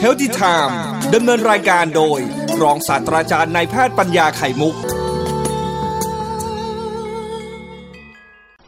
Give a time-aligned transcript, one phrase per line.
[0.00, 0.78] เฮลติไทม์
[1.14, 2.20] ดำเนินรายการโดย
[2.62, 4.74] รองศาสตราจารย์นายแพทย์ปัญญาไข่มุก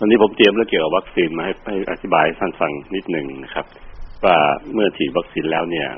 [0.01, 3.67] วันนี้ผมเตรียมเรื่องเกี่ยวกับวัคซีนมาให้ให้อธิบายให้ท่านฟังนิดหนึ่งนะครับ
[4.25, 4.37] ว่า
[4.73, 5.89] เมื่อฉีดวัคซีนแล้วเนี่ย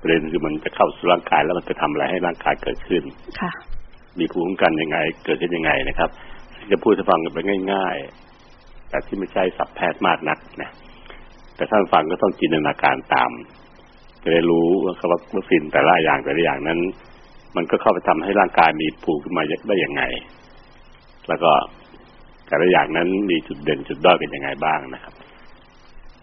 [0.00, 3.02] ประเด็นคือมันจะเข้าสู่ร่างกายแล้วมันจะทำอะไรให้ร่างกายเกิดขึ้น
[3.40, 3.52] ค่ะ
[4.18, 6.10] มีภูมิคุ้มกันยังไง เกิดขึ้นยังไงนะครับ
[6.72, 7.38] จะพูดให้ฟังกันไป
[7.72, 7.96] ง่าย
[8.44, 10.70] ๆ แต่ที่ไม่ใช่สับแพทย์มากนักนะ
[11.58, 13.30] แต่ท่านฟังก็ต้องจินตนาการตาม
[14.22, 14.94] จะได้รู้ว่า
[15.34, 16.78] วัคซีนแต่ละอย่างแต่ละอย่างนั้น
[17.56, 20.02] มันก็เข้าไปทำให้ร่างกายมีภูมิขึ้นมาได้ยังไง
[21.28, 21.50] แล้วก็
[22.46, 25.14] แต่ละอย่างนั้นมีจุดเด่นจุดด้อยเป็นยังไงบ้างนะครับ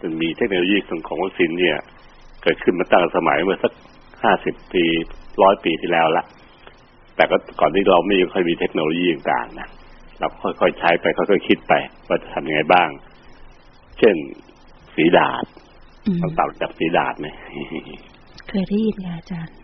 [0.00, 0.76] จนมีเทคโนโลยี
[1.08, 1.78] ของวัคซีนเนี่ย
[2.42, 3.72] เกิดขึ้นมาตั้งสมัยเมื่อสัก
[4.22, 4.84] ห้าสิบปี
[5.42, 6.24] ร้อยปีที่แล้วละ
[7.16, 9.68] แต่ก็ก่อนที่เราไม่ค่อยมีเทคโนโลยีต่างๆนะ
[10.18, 10.26] เรา
[10.60, 11.72] ค่อยๆใช้ไปค่อยๆคิดไป
[12.08, 12.88] ว่าจะทำยังไงบ้าง
[13.98, 14.16] เช่น
[14.96, 15.44] สีดาด
[16.06, 17.26] อืมต้องตัดจับสีดาดไหม
[18.48, 19.54] เคยได้ยินค่ะอาจารย์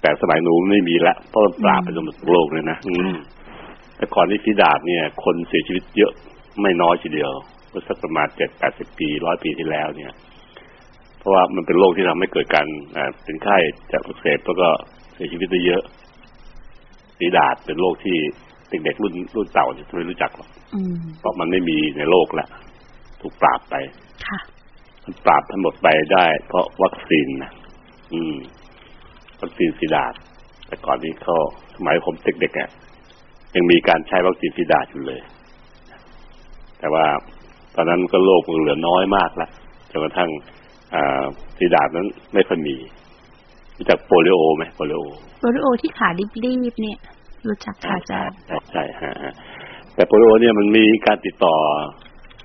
[0.00, 3.16] แต่สมัยหนูไม่มีละเพราะมันปราบไปจนหมดโลกเลยนะอืม
[3.96, 6.12] แต่ก่อนที่ฝีดาดเนี่ย คนเสียชีวิตเยอะ
[6.62, 7.30] ไม่น้อยทีเดียว
[7.70, 10.12] เมื่อสักประมาณเจ็ดแปดสิบปีร้อยปีที่แล้วเนี่ย
[11.18, 13.56] เพราะว่ามันเป็นโรคที่ทำให้เกิดการอ่าเป็นไข้
[13.92, 14.68] จากอักเสบแล้วก็
[15.14, 15.82] เสียชีวิตได้เยอะ
[17.18, 18.16] ฝีดาดเป็นโรคที่
[18.70, 22.46] เด็กๆรุ่นรุ่นเต่าจะไม่รู้จักหรอกอืมเพราะมันไม่มีในโลกละ
[23.20, 23.74] ถูกปราบไป
[24.26, 24.57] ค่ะมัน
[25.24, 27.52] ปราบทั้งหมดไปได้ เพราะวัคซีนนะ
[28.12, 28.36] อืม
[29.40, 30.14] วัคซีนฟีดาด
[30.66, 31.36] แต่ก่อนนี้เขา
[31.74, 32.70] สมัยผมเด็กๆอะ
[33.54, 35.20] ยังมีการใช้วัคซีนฟีดาดอยู่เลย
[36.78, 37.06] แต่ว่า
[37.74, 39.48] ตอนนั้นก็โรคมันเหลือน้อยมากละ
[39.90, 40.30] จนกระทั่ง
[40.94, 41.24] อ่า
[41.56, 42.76] ฟีดาดนั้นไม่ค่อยมี
[43.76, 45.00] รู้จักโปลิโอไหมโปลิโอ
[45.40, 46.08] โปลิโอที่ขา
[46.44, 46.98] รีบๆเนี่ย
[47.48, 49.34] รู้จักค่ะอาจารย์ใช่ใช่ฮะฮะ
[49.94, 51.54] แต่โปลิโอเนี่ยมันมีการติดต่อ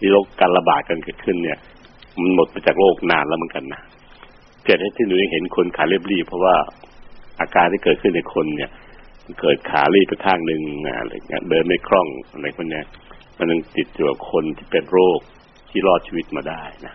[0.01, 1.59] มีโรคการระบาดกันเกิดขึ้นเนี่ย
[2.19, 3.81] มันหมดไปจากโลกนานแล้วเหมือนกันนะ
[4.65, 6.55] เกิดให้ที่หนูยังเห็นคนขาเรียบๆเพราะว่า
[7.39, 8.71] อาการที่เกิดขึ้นในคนเนี่ย
[9.41, 12.85] เกิดขารีบไปข้างหนึ่งอะอะไรเงี้ยเดินไม่คล่องอะไรพวกเนี้ย
[13.37, 15.19] มันยังติดอยู่กับคนที่เป็นโรค
[15.69, 16.93] ที่รอดชีวิตมาได้นะ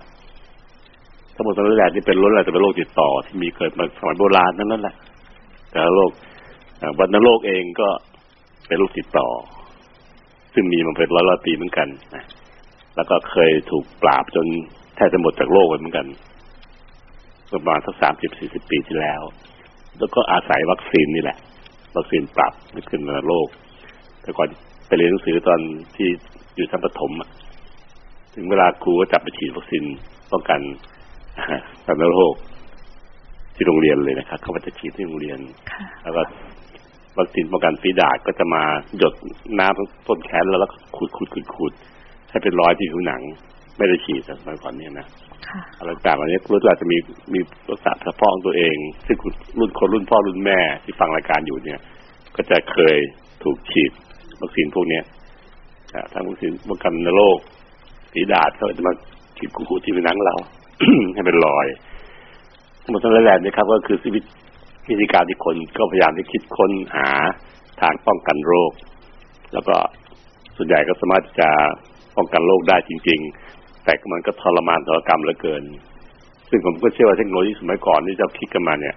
[1.34, 4.96] ทั้งหมดทั้งนั้นแหละที่เป็นโรคอะไรจะเป็นโรคติดต่อ ที่มีเกิดมาสมัยโบราณนั่นนั่นแหละ
[5.70, 6.10] แต่โรค
[6.98, 7.88] วัณโรคเองก็
[8.66, 9.28] เป็นโรคติดต่อ
[10.54, 12.24] ซึ่งมีมาเป็นร้อยร้อยปีเหมือนกันนะ
[12.96, 14.46] แล้วก็เคยถูกปราบจน
[14.98, 16.06] แทบจะหมดจากโลกไปเหมือนกัน
[17.52, 19.22] ประมาณสักสามสิบสี่สิบปีที่แล้ว
[19.98, 21.38] แล้วก็อาศัยวัคซีนนี่แหละ
[21.96, 23.48] วัคซีนปรับให้ขึ้นมาโลก
[24.22, 24.48] แต่ก่อน
[24.86, 25.60] ไปเรียนหนังสือตอน
[25.96, 26.08] ที่
[26.54, 27.28] อยู่ชั้นประถมอะ
[28.34, 29.84] ถึงเวลาครูก็จับไปฉีดวัคซีน
[30.32, 30.60] ป้องกัน
[31.86, 32.34] วัณโรค
[33.54, 35.38] ที่โรงเรียนเลยนะครับ เขาก็จะฉีดที่โรงเรียน
[35.70, 36.22] ค่ะแล้วก็
[37.18, 38.62] วัคซีนป้องกันฝีดาดก็จะมา
[38.98, 39.14] หยด
[39.60, 41.72] น้ำต้นแขนแล้วแล้วก็ขูดขูดขูดขูด
[42.30, 43.22] ให้เป็นรอยที่ผิวหนัง
[43.78, 45.06] ไม่ได้ฉีดสมัยก่อนเนี่ยนะ
[45.48, 46.98] ค่ะอะไรต่างๆเหล่านี้รู้ว่าจะมี
[47.34, 47.40] มี
[47.70, 49.16] ลักษณะเฉพาะของตัวเอง ซึ่ง
[49.58, 51.80] รุ่นคนรุ่นพ่อรุ่นแม่ที่ฟังรายการอยู่เนี่ย
[52.36, 52.96] ก็จะเคย
[53.42, 53.90] ถูกฉีด
[54.40, 55.04] วัคซีนพวกเนี้ย
[55.94, 57.38] อ่าทั้งวัคซีนป้องกันโรค
[58.12, 58.94] ฝีดาดเขาจะมา
[59.38, 60.36] ฉีดขูดๆที่ผิวหนังเรา
[61.14, 61.66] ให้เป็นรอย
[62.82, 64.22] ทั้งหมดทั้งหลายนี่ครับ ก็คือชีวิต
[64.88, 67.08] วิธีการที่คนก็พยายามที่คิดค้นหา
[67.80, 68.72] ทางป้องกันโรค
[69.52, 69.76] แล้วก็
[70.56, 71.50] ส่วนใหญ่ก็สามารถจะ
[72.16, 73.47] ป้องกันโรคได้จริง ๆ
[73.84, 75.62] แต่มันก็ทรมานทรกรรมเหลือเกิน
[76.50, 78.96] ซึ่งผมก็เชื่อว่าเทคโนโลยีสมัยก่อนที่เราคิดกันมาเนี่ย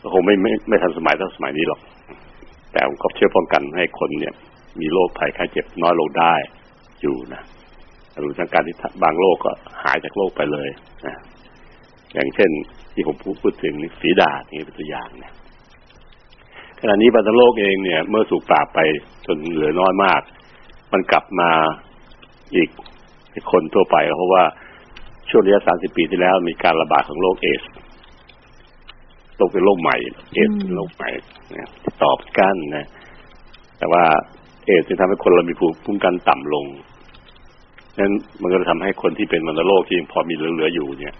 [0.00, 1.80] ก็คงไม่ไม่ไม่ทันสมัยเท่าสมัยนี้หรอก
[2.72, 4.34] แต่ผมก็เชื่อป้องกันให้คนเนี่ย
[4.80, 6.34] มีโรคภัยไข้เจ็บน้อยลงได้
[7.02, 7.42] อยู่นะ
[8.20, 9.52] หรือทางการที่บางโรคก็
[9.82, 10.68] หายจากโรคไปเลย
[11.06, 11.16] นะ
[12.14, 12.50] อย่างเช่น
[12.94, 15.32] ที่ผมพูดถึงฝีดาดนี่เป็นตัวอย่างเนี่ย
[16.80, 18.78] ขณะนี้บัตโลกเองเนี่ย เมื่อถูกปราบไป
[19.26, 20.20] จนเหลือน้อยมาก
[20.92, 21.50] มันกลับมา
[22.54, 22.68] อีก
[23.52, 24.42] คนทั่วไปเพราะว่า
[25.30, 27.62] ช่วงระยะสามสิบปีที่แล้วมีการระบาดของโรคเอดส์
[29.36, 29.96] โรคเป็นโรคใหม่
[30.34, 31.10] เอดส์เป็นโรคใหม่
[31.56, 32.86] นะที่ตอบกันนะ
[33.78, 34.04] แต่ว่า
[34.64, 36.66] เอดส์จะทำให้คนเรามีภูมิคุ้มกันต่ำลง
[37.98, 41.14] นั้นมันก็จะทำให้คนที่เป็นวัณโรคที่ยังพอมีเหลือๆอยู่เนี่ย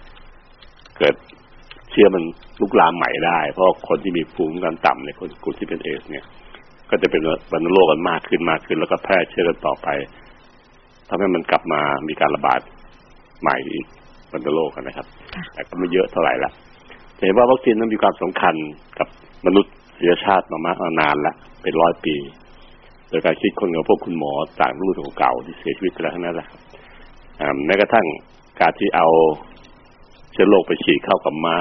[0.97, 1.15] เกิด
[1.91, 2.23] เชื้อมัน
[2.61, 6.25] ลุกลามใหม่ได้ เพราะคนที่มีภูมิคุ้มกันต่ำในคนกลุ่มที่เป็นเอดส์ เนี่ย
[6.89, 7.21] ก็จะเป็น
[7.51, 9.87] วัณโรคกันมากขึ้นมากขึ้น แล้วก็แพร่เชื้อกันต่อไป
[11.13, 12.61] ทำให้มันกลับมามีการระบาด
[13.41, 13.85] ใหม่อีก
[14.31, 16.51] วัณโรคกันนะครับค่ะแต่ก็ไม่เยอะเท่าไหร่ละ
[17.17, 18.55] จะเห็นว่าวัคซีนนั้นมีความสำคัญ
[18.99, 19.07] กับ
[19.45, 19.65] มนุษ
[20.09, 22.15] ยชาติมามากมานานแล้วเป็นร้อยปี
[23.09, 24.31] โดยการคิดคนกับพวกคุณหมอ
[24.61, 26.59] ต่างรุ่นเก่าๆที่เสียชีวิตไปแล้วทั้งนั้นแหละครับ
[27.39, 28.05] อ่าแม้กระทั่ง
[28.59, 29.07] การที่เอา
[30.33, 31.59] เชื้อโรคไปฉีดเข้ากับม้า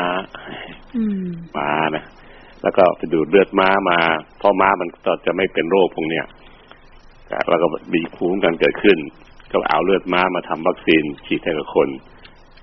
[0.96, 1.26] อืม
[1.56, 2.05] ม้านะ
[2.62, 3.99] แล้วก็ไปดูดเลือดม้ามา
[4.38, 6.26] เพราะม้ามันก็จะไม่เป็นโรคพวกเนี้ย
[7.49, 8.99] แล้วก็มีภูมิคุ้มกันเกิดขึ้น
[9.50, 11.88] ก็เอาเลือดม้ามาทำวัคซีนฉีดให้กับคน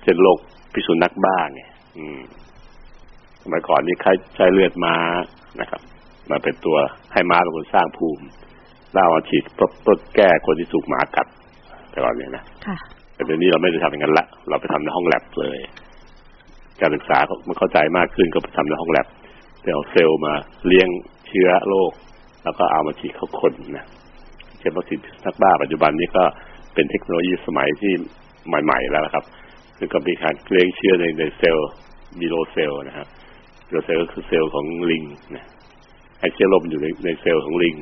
[0.02, 0.38] เช่นโรค
[0.72, 1.62] พิษสุนัขบ้าไง
[1.96, 2.20] อืม
[3.42, 4.94] สมัยก่อนนี่ใช้ใช้เลือดม้า
[5.60, 5.80] นะครับ
[6.30, 6.76] มาเป็นตัว
[7.12, 8.24] ให้ม้าเป็นคนสร้างภูมิ
[8.92, 11.26] แล้วเอามาฉีดเพื่อแก้คนที่ถูกหมากัด
[11.90, 12.76] แต่ก่อนเนี่ยนะค่ะ
[13.14, 15.58] แต่เดี๋ยวนี้เราไม่ได้ทำอย่างนั้นละเราไปทำในห้องแลบเลย
[16.80, 17.18] การศึกษา
[17.48, 19.06] มันเข้าใจมากขึ้นก็ไปทำในห้องแล็บ
[19.62, 20.32] ไปเอาเซลล์มา
[20.66, 20.88] เลี้ยง
[21.28, 21.92] เชื้อโรค
[22.44, 23.86] แล้วก็เอามาฉีดเข้าคนนะ
[24.58, 26.24] เช่นวัคซีนพิษสุนัขบ้าปัจจุบันนี้ก็
[26.78, 27.92] เป็นเทคโนโลยีสมัยที่
[28.64, 29.24] ใหม่ ๆ แล้วนะครับ
[29.76, 31.68] คือก็มีการเลี้ยงเชื้อในในเซลล์
[32.20, 33.08] Vero cell นะครับ
[33.70, 35.04] Vero cell ก็คือเซลล์ของลิง
[35.36, 35.46] นะ
[36.20, 37.76] ให้เชื้อโรคมันอยู่ในในเซลล์ของลิง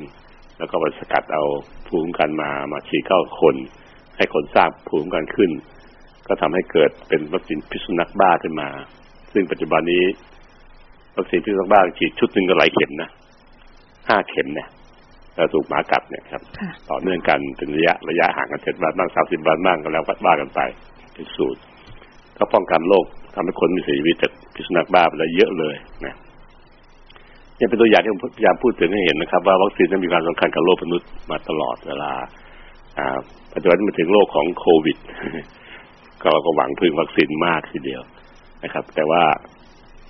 [0.58, 1.44] แล้วก็ไปสกัดเอา
[1.86, 3.56] ภูมิคุ้มกันมามาฉีดเข้าคน
[4.16, 5.50] ให้คนสร้างภูมิคุ้มกันขึ้น
[6.26, 8.68] ก็ทำให้เกิดเป็นวัคซีนพิษสุนัขบ้าขึ้นมา
[9.32, 10.04] ซึ่งปัจจุบันนี้
[11.16, 13.10] วัคซีนพิษสุนัขบ้าฉีดชุดหนึ่งก็หลายเข็มนะ
[14.08, 14.68] ห้าเข็มเนี่ย
[15.54, 20.60] ถูกหมากัดเนี่ยครับค่ะต่อเนื่องกันเป็นระยะระยะห่างกันเจ็ดวันบ้างสามสิบวันบ้างก็แล้วว่ากันไป
[21.14, 21.60] เป็นสูตร
[22.38, 26.14] ก็ป้องกันโรคทำให้คนมีเสียชีวิตจากพิษสุนัขบ้าไปแล้วเยอะเลยนะ
[27.58, 32.12] นี่เป็นตัวอย่างที่ผมพยายามพูดถึงให้เห็นนะครับ ว่าวัคซีนนั้นมีความสำคัญกับโลกมนุษย์มาตลอดเวลา
[32.98, 33.18] อ่า
[33.52, 34.98] ปัจจุบันมาถึงโรคของโควิด
[36.20, 38.02] ก็เราก็หวังพึ่งวัคซีนมากทีเดียว
[38.64, 39.22] นะครับ แต่ว่า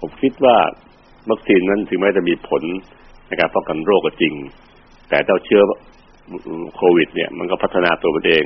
[0.00, 0.56] ผมคิดว่า
[1.30, 2.62] วัคซีนนั้นถึงแม้จะมีผล
[3.26, 4.34] ในการป้องกันโรคก็จริง
[5.08, 5.62] แต่เจ้าเชื้อ
[6.76, 8.44] โควิด เนี่ย มันก็พัฒนาตัวมันเอง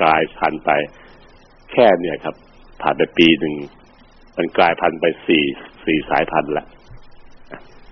[0.00, 0.70] กลายพันธุ์ไป
[1.72, 2.34] แค่เนี่ยครับ
[2.82, 3.54] ผ่านไปปีหนึ่ง
[4.36, 5.44] มันกลายพันธุ์ไปสี่
[5.84, 6.66] สี่สายพันธุ์ละ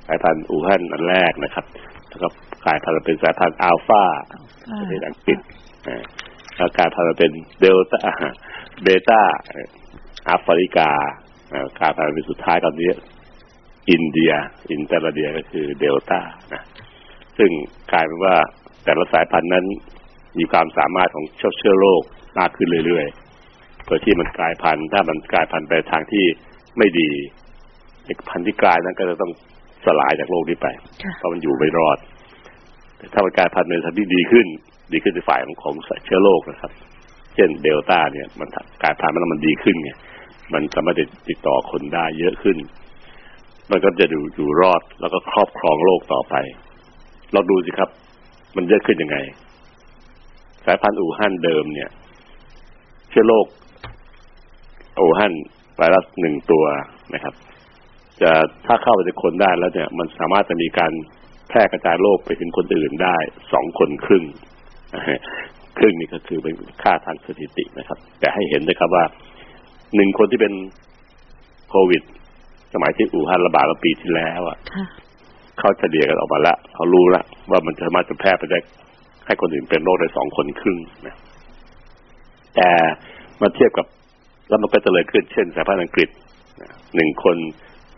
[0.06, 1.64] สายพันธุ์อู่ฮั่นอันแรกนะครับ
[2.08, 2.28] แล้วก็
[2.64, 4.04] กลายพันธุ์เป็นสายพันธุ์อัลฟา
[4.80, 5.38] ประเทศอังกฤษ
[5.88, 6.02] อ่า
[6.56, 8.00] แล้วกลายพันธุ์เป็นเดลต้า
[8.82, 9.22] เบต้า
[10.26, 10.90] แอฟริกา
[11.52, 12.90] อ่ากลายพันธุ์เป็นสุดท้ายตอนนี้
[13.90, 14.32] อินเดีย
[14.70, 16.20] อินเตอร์เดียก็คือเดลต้า
[16.52, 16.62] นะ
[17.38, 17.50] ซึ่ง
[17.92, 18.36] กลายเป็นว่า
[18.84, 19.64] แต่ละสายพันธุ์นั้น
[20.38, 22.02] มีความสามารถของเชื้อเชื้อโรค
[22.38, 26.24] มากขึ้นเรื่อยๆโดยที่มันกลายพันธุ์ถ้ามันกลายพันธุ์ไปทางที่
[26.78, 27.08] ไม่ดี
[28.04, 29.32] ไอ้พันธุ์ที่กลายนั้นก็จะต้อง
[29.84, 30.68] สลายจากโลกนี้ไป
[31.02, 31.98] ค่ะเพราะมันอยู่ไม่รอด
[32.96, 34.46] แต่ถ้ามันกลายพันธุ์ในทางที่ดีขึ้น
[34.92, 35.74] ดีขึ้นในฝ่ายของของ
[36.04, 36.72] เชื้อโรคนะครับ
[37.34, 38.48] เช่นเดลต้าเนี่ย มัน
[38.82, 39.90] กลายพันธุ์มันมันดีขึ้นไง
[40.52, 42.56] มันสามารถจะติดต่อคนได้เยอะขึ้น
[43.70, 46.34] มันก็จะอยู่อยู่รอดแล้วก็ครอบครองโลกต่อไป
[47.32, 47.90] เราดูสิครับ
[48.56, 49.16] มันเยอะขึ้นยังไง
[50.66, 51.90] สายพันธุ์อู่ฮั่นเดิมเนี่ย
[53.10, 53.46] เชื้อโรค
[55.00, 55.32] อู่ฮั่น
[55.76, 56.64] ไวรัสหนึ่งตัว
[57.14, 57.34] นะครับ
[58.22, 58.30] จะ
[58.66, 60.92] ถ้าเข้าไปในคนได้แล้วเนี่ย มันสามารถจะมีการ
[61.48, 63.16] แพร่กระจายโรคไปถึงคนอื่นได้
[63.52, 64.24] สองคนครึ่ง
[65.78, 69.04] ครึ่งนี่ก็คือเป็นค่าทางสถิตินะครับ แต่ให้เห็นเลยครับว่า
[69.96, 70.54] หนึ่งคนที่เป็น
[71.70, 72.02] โควิด
[72.74, 74.84] สมัยที่อู่ฮั่นระบาดเมื่อปีที่แล้วอะค่ะ
[75.60, 78.58] เขาเฉลี่ยกันออกมาแล้วเขารู้แล้วว่ามันสามารถจะแพร่ไปได้
[79.26, 81.16] ให้คนอื่นเป็นโรคได้สองคนครึ่งนะ
[82.54, 82.70] แต่
[83.40, 83.86] มาเทียบกับ
[84.48, 86.08] แล้วมันก็จะเลยขึ้นเช่นสายพันธุ์อังกฤษ
[86.94, 87.36] หนึ่งคน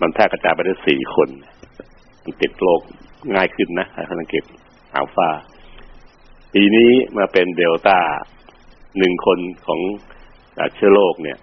[0.00, 1.28] มันแพร่กระจายไปได้สี่คน
[2.24, 2.80] มันติดโรค
[3.34, 4.44] ง่ายขึ้นนะสายพันธุ์อังกฤษ
[4.94, 5.30] อัลฟา
[6.54, 7.98] ปีนี้มาเป็นเดลต้า
[8.98, 9.80] หนึ่งคนของ
[10.74, 11.38] เชื้อโรคเนี่ย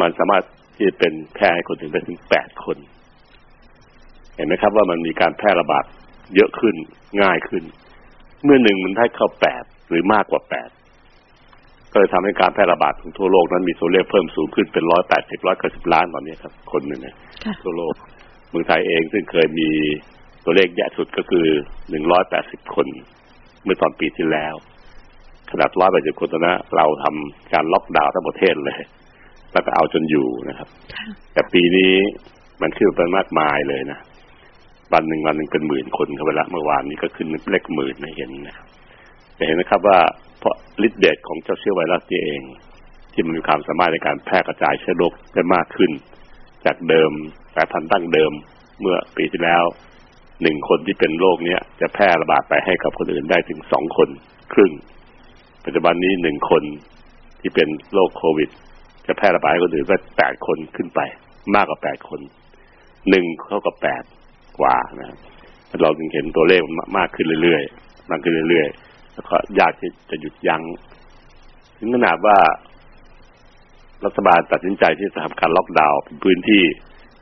[0.00, 0.44] มันสามารถ
[0.74, 2.76] ที่จะเป็นแพร่ให้คนอื่นได้ถึงแปดคน
[4.36, 5.84] เห็นไหมครับว่ามันมีการแพร่ระบาด
[6.34, 6.74] เยอะขึ้น
[7.22, 7.64] ง่ายขึ้น
[8.44, 10.68] เมื่อหนึ่งมันได้เข้าแปดหรือมากกว่าแปด
[11.92, 17.94] ก็เลยทำให้การแพร่ระบาดของทั่วโลกนั้นมีตัวเลขเพิ่มสูงขึ้นเป็นร้อยแปดสิบร้อยเก้าสิบล้านตอนนี้ครับ คนหนึ่งเนี่ยค่ะทั่วโลก
[18.50, 19.68] เมืองไทยเองซึ่งเคยมี
[20.44, 21.46] ตัวเลขแย่สุดก็คือ
[21.90, 22.86] หนึ่งร้อยแปดสิบคน
[23.64, 24.54] เมื่อตอนปีที่แล้ว
[25.50, 28.80] ขนาดร้อยแปดสิบคนตอนนั้นเราทำการล็อกดาวน์ทั้งประเทศเลย
[29.52, 31.92] แล้วก็เอาจนอยู่นะครับค่ะแต่ปีนี้
[32.62, 33.98] มันขึ้นไปมากมายเลยนะ
[34.94, 38.66] วันหนึ่งวันหนึ่งเป็นหมื่นคนเข้าไปละเมื่อวานนี้ก็ขึ้นเลขหมื่นนะเห็นนะครับ
[39.38, 39.98] จะเห็นนะครับว่า
[40.38, 42.42] เพราะฤทธิ์เดชของเจ้าเชื้อไวรัสนี้เอง
[43.12, 45.90] ที่มันมีความสามารถในการแพร่กระจายเชื้อโรคได้มากขึ้น
[46.66, 47.10] จากเดิม
[47.54, 48.32] สายพันธุ์ตั้งเดิม
[48.80, 49.64] เมื่อปีที่แล้ว
[50.42, 54.08] หนึ่งคนที่เป็นโรคเนี้ยจะแพร่ระบาดไปให้กับคนอื่นได้ถึงสองคน
[54.52, 54.72] ครึ่ง
[55.64, 56.62] ปัจจุบันนี้หนึ่งคน
[57.40, 58.50] ที่เป็นโรคโควิด
[59.06, 61.00] จะแพร่ระบาดให้คนอื่นได้แปดคนขึ้นไป
[61.54, 62.20] มากกว่าแปดคน
[63.10, 64.02] หนึ่งเท่ากับแปด
[64.60, 65.18] กว่านะครับ
[65.82, 70.62] เราจึงเห็นตัวเลขมันมากขึ้นเรื่อยๆมากขึ้นเรื่อยๆแล้วก็ยากที่จะหยุดยั้ง
[71.78, 72.38] ถึงขนาดว่า
[74.04, 76.64] รัฐบาลตัดสินใจที่จะทำการล็อกดาวน์เป็นพื้นที่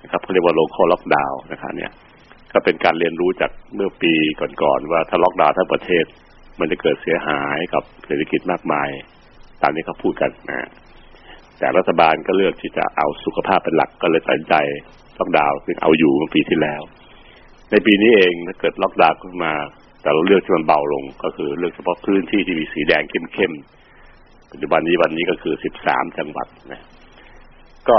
[0.02, 1.92] นะครับเขาเรียกว่า local lockdown นะครับ เนี่ย
[2.52, 4.12] ก็เป็นการเรียนรู้จากเมื่อปี
[4.62, 6.04] ก่อนๆว่าถ้าล็อกดาวน์ทั้งประเทศ
[6.60, 8.88] มันจะเกิดเสียหายกับเศรษฐกิจมากมาย
[9.62, 10.68] ตามที่เขาพูดกันนะ
[11.58, 14.54] แต่รัฐบาลก็เลือกที่จะเอาสุขภาพเป็นหลักก็เลยตัดสินใจ
[15.18, 16.82] ล็อกดาวน์ซึ่งเอาอยู่เมื่อปีที่แล้ว
[17.72, 19.52] ในปีนี้เองถ้าเกิดล็อกดาวน์ขึ้นมา
[20.00, 26.82] แต่เราเลือกที่มันเบาลง ก็คือเลือกเฉพาะพื้นที่ที่มีสีแดงเข้มๆปัจจุบันนี้วันนี้ก็คือ13จังหวัดนะ
[27.88, 27.98] ก็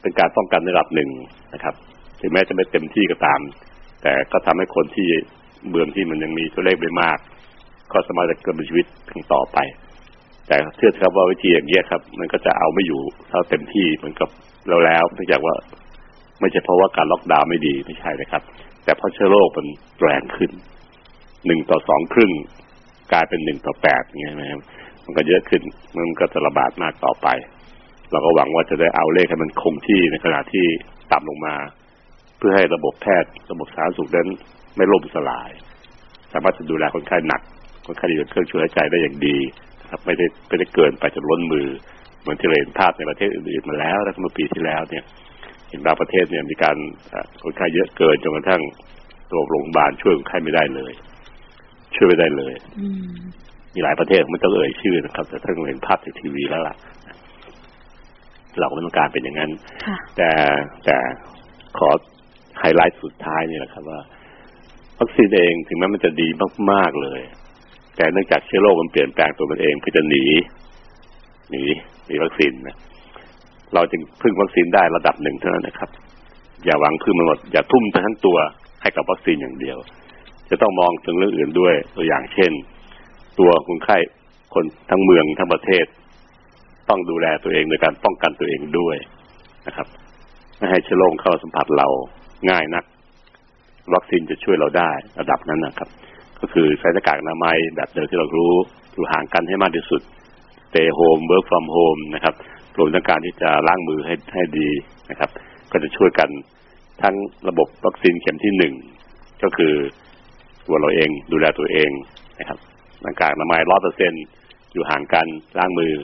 [0.00, 1.10] เป็นการป้องกันระดับหนึ่ง
[1.54, 1.74] นะครับ
[2.20, 3.40] ถึงแม้จะไม่เต็มที่ก็ตาม
[4.02, 5.08] แต่ก็ทำให้คนที่
[5.70, 7.18] เมืองที่มันยังมีตัวเลขไม่มาก
[7.92, 8.86] ก็สามารถจะเกิดชีวิต
[9.32, 9.58] ต่อไป
[10.46, 14.28] แต่เชื่อครับว่าวิธีอย่างนี้ครับ มันก็จะเอาไม่อยู่เท่าเต็มที่เหมือนกับ
[14.68, 15.54] เราแล้วเนื่องจากว่า
[16.40, 18.42] ไม่ใช่เพราะว่าการล็อกดาวน์ไม่ดีไม่ใช่นะครับ
[18.84, 19.66] แต่เพราะเชื้อโรคมัน
[20.02, 20.50] แรงขึ้น
[21.46, 22.32] หนึ่งต่อสองครึ่ง
[23.12, 24.60] กลายเป็นหนึ่งต่อแปดไงนะครับ
[25.04, 25.62] มันก็เยอะขึ้น
[25.96, 27.28] มันก็จะระบาดมากต่อไป
[28.10, 30.66] เราก็หวังว่าจะได้เอาเลขให้มันคงที่ในขณะที่
[31.12, 31.54] ต่ำลงมา
[32.38, 34.28] เพื่อให้ระบบแพทย์ระบบสาธารณสุขนั้น
[34.76, 35.50] ไม่ล่มสลาย
[36.32, 37.42] สามารถจะดูแลคนไข้หนัก
[37.86, 39.36] คนไข้ที่อยู่เครื่องช่วยหายใจได้อย่างดี
[39.90, 41.68] ครับไม่ได้ไม่ได้เกินไปจนล้นมือ
[42.20, 45.04] เหมือนที่เราเห็นภาพในประเทศอื่นๆมาแล้วแล้วเมื่อปีที่แล้วเนี่ย
[45.72, 46.76] เห็นบางประเทศเนี่ยมีการ
[47.42, 48.62] คนไข้เยอะเกินจนกระทั่ง
[49.30, 50.92] ตัวโรงพยาบาลช่วยคนไข้ไม่ได้เลย
[51.94, 52.54] ช่วยไม่ได้เลย
[53.74, 56.76] มีหลายประเทศไม่ต้องเอ่ยชื่อนะครับ แต่ท่านเห็นภาพในทีวีแล้วล่ะ
[58.58, 59.50] เราก็ไม่ต้องการเป็นอย่างนั้น
[60.16, 60.30] แต่
[60.84, 60.96] แต่
[61.78, 61.88] ขอ
[62.58, 64.00] ไฮไลท์สุดท้ายนี่แหละครับว่า
[64.98, 66.28] วัคซีนเองถึงแม้มันจะดี
[66.70, 67.20] มาก ๆ เลย
[67.96, 70.24] แต่เนื่องจากเชื้อโรคมันเปลี่ยนแปลงตัวมันเองเพื่อจะหนี
[71.50, 71.62] หนี
[72.06, 72.76] หนีวัคซีนนะ
[73.74, 75.90] เราจึงพึ่งวัคซีนได้ระดับหนึ่งเท่านั้นนะครับ
[76.64, 78.38] อย่าหวังพึ่งมันหมด อย่าทุ่มทั้งตัว
[78.82, 79.78] ให้กับวัคซีนอย่างเดียว
[80.50, 82.52] จะต้องมองถึงเรื่องอื่นด้วยตัวอย่างเช่น
[83.38, 83.96] ตัวคนไข้
[84.54, 85.84] คนทั้งเมืองทั้งประเทศ
[86.88, 88.96] ต้องดูแลตัวเองโดยการป้องกันตัวเองด้วย
[89.66, 89.86] นะครับ
[90.58, 91.88] ไม่ให้เชื้อโรคเข้าสัมผัสเรา
[92.50, 92.84] ง่ายนัก
[93.94, 95.88] วัคซีนจะช่วยเราได้ระดับนั้นนะครับ
[96.40, 98.54] ก็คือใส่หน้ากากอนามัยแบบเดิมที่เรารู้
[98.92, 100.02] อยู่ห่างกันให้มากที่สุด
[100.70, 102.34] stay home work from home นะครับ
[102.78, 104.68] รวมทั้งการที่จะล้างมือให้ให้ดี
[105.10, 105.30] นะครับ
[105.72, 106.28] ก็จะช่วยกัน
[107.02, 107.14] ทั้ง
[107.48, 108.74] ระบบวัคซีนเข็มที่หนึ่ง
[109.42, 109.74] ก็คือ
[110.66, 111.90] ตัวเราเองดูแลตัวเอง
[112.38, 112.58] นะครับ
[113.02, 114.12] หน้ากากอนามัยร้อยเปอร์เซ็น
[114.72, 115.26] อยู่ห่างกัน
[115.58, 115.94] ล้างมือ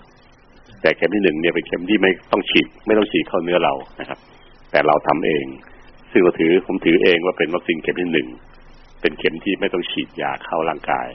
[0.83, 4.19] แต่เข็มที่หนึ่งเนี่ยเป็นเข็มที่ไม่ต้องฉีดไม่ต้องฉีดเข้าเนื้อเรานะครับ
[4.71, 5.45] แต่เราทำเอง
[6.13, 8.29] ซึ่งเราถือผมถือเองว่าเป็นวัคซีนเข็มที่หนึ่ง
[9.01, 11.09] เป็นเข็มที่ไม่ต้องฉีดยาเข้าร่างกาย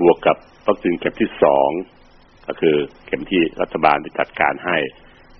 [0.00, 1.70] บวกกับวัคซีนเข็มที่สอง
[2.48, 2.76] ก็คือ
[3.06, 4.76] เข็มที่รัฐบาลได้จัดการให้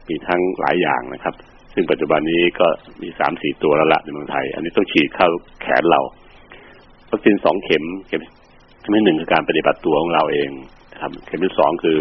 [0.08, 1.34] มีทั้งหลายอย่างนะครับ
[1.74, 2.68] ซึ่งปัจจุบันนี้ก็
[3.02, 5.28] มีสามสี่ตัวแล้วละในเมืองไทย อันนี้ต้องฉีดเข้า
[5.62, 6.00] แขนเรา
[7.10, 8.20] วัคซีนสองเข็มเข็ม
[8.82, 10.50] ที่หนึ่งคือการปฏิบัติตัวของเราเอง
[10.92, 11.98] นะครับ เข็มที่สองคือ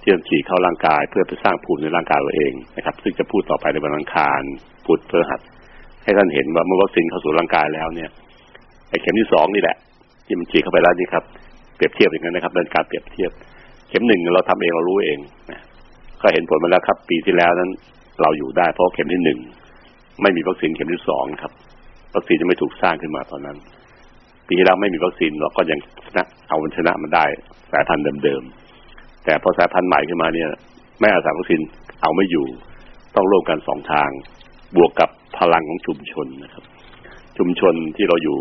[0.00, 4.40] ที่ต้องฉีดเข้าร่างกาย เพื่อไปสร้างภูมิในร่างกายเราเองนะครับ ซึ่งจะพูดต่อไปในวันอังคาร
[4.86, 5.40] พุธเพื่อหัด
[6.04, 8.10] ให้ท่านเห็นว่าเมื่อวัคซีนเข้าสู่ร่างกายแล้วเนี่ย
[8.90, 9.76] ไอ้เข็มที่สองนี่แหละ
[10.26, 11.24] ที่มันฉีดเข้าไปแล้วนี่ครับ
[11.76, 13.30] เปรียบเทียบอย่างนั้นนะครับเป็นการเปรียบเทียบ
[13.88, 15.18] เข็มหนึ่งเราทำเองเรารู้เอง
[15.50, 15.60] นะ
[16.22, 17.70] ก็เห็นผลมาแล้วครับ ปีที่แล้วนั้น
[18.22, 19.38] เราอยู่ได้เพราะเข็มที่หนึ่ง
[20.22, 21.52] ไม่มีวัคซีนเข็มที่สองครับ
[22.14, 23.56] วัคซีนจะไม่ถูกสร้างขึ้นมาตอนนั้น
[24.46, 27.24] ปีที่แล้วไม่มีวัคซีนเราก็ยังชนะเอาชนะมันได้
[27.72, 30.50] สายพันธุ์เดิมๆแต่พอสายพันธุ์ใหม่ขึ้นมาเนี่ย
[31.00, 31.60] ไม่อาศัยวัคซีน
[32.02, 32.46] เอาไม่อยู่
[33.16, 34.10] ต้องร่วมกันสองทาง
[34.76, 36.64] บวกกับพลังของชุมชนนะครับ
[37.38, 38.38] ชุมชนที่เราอยู่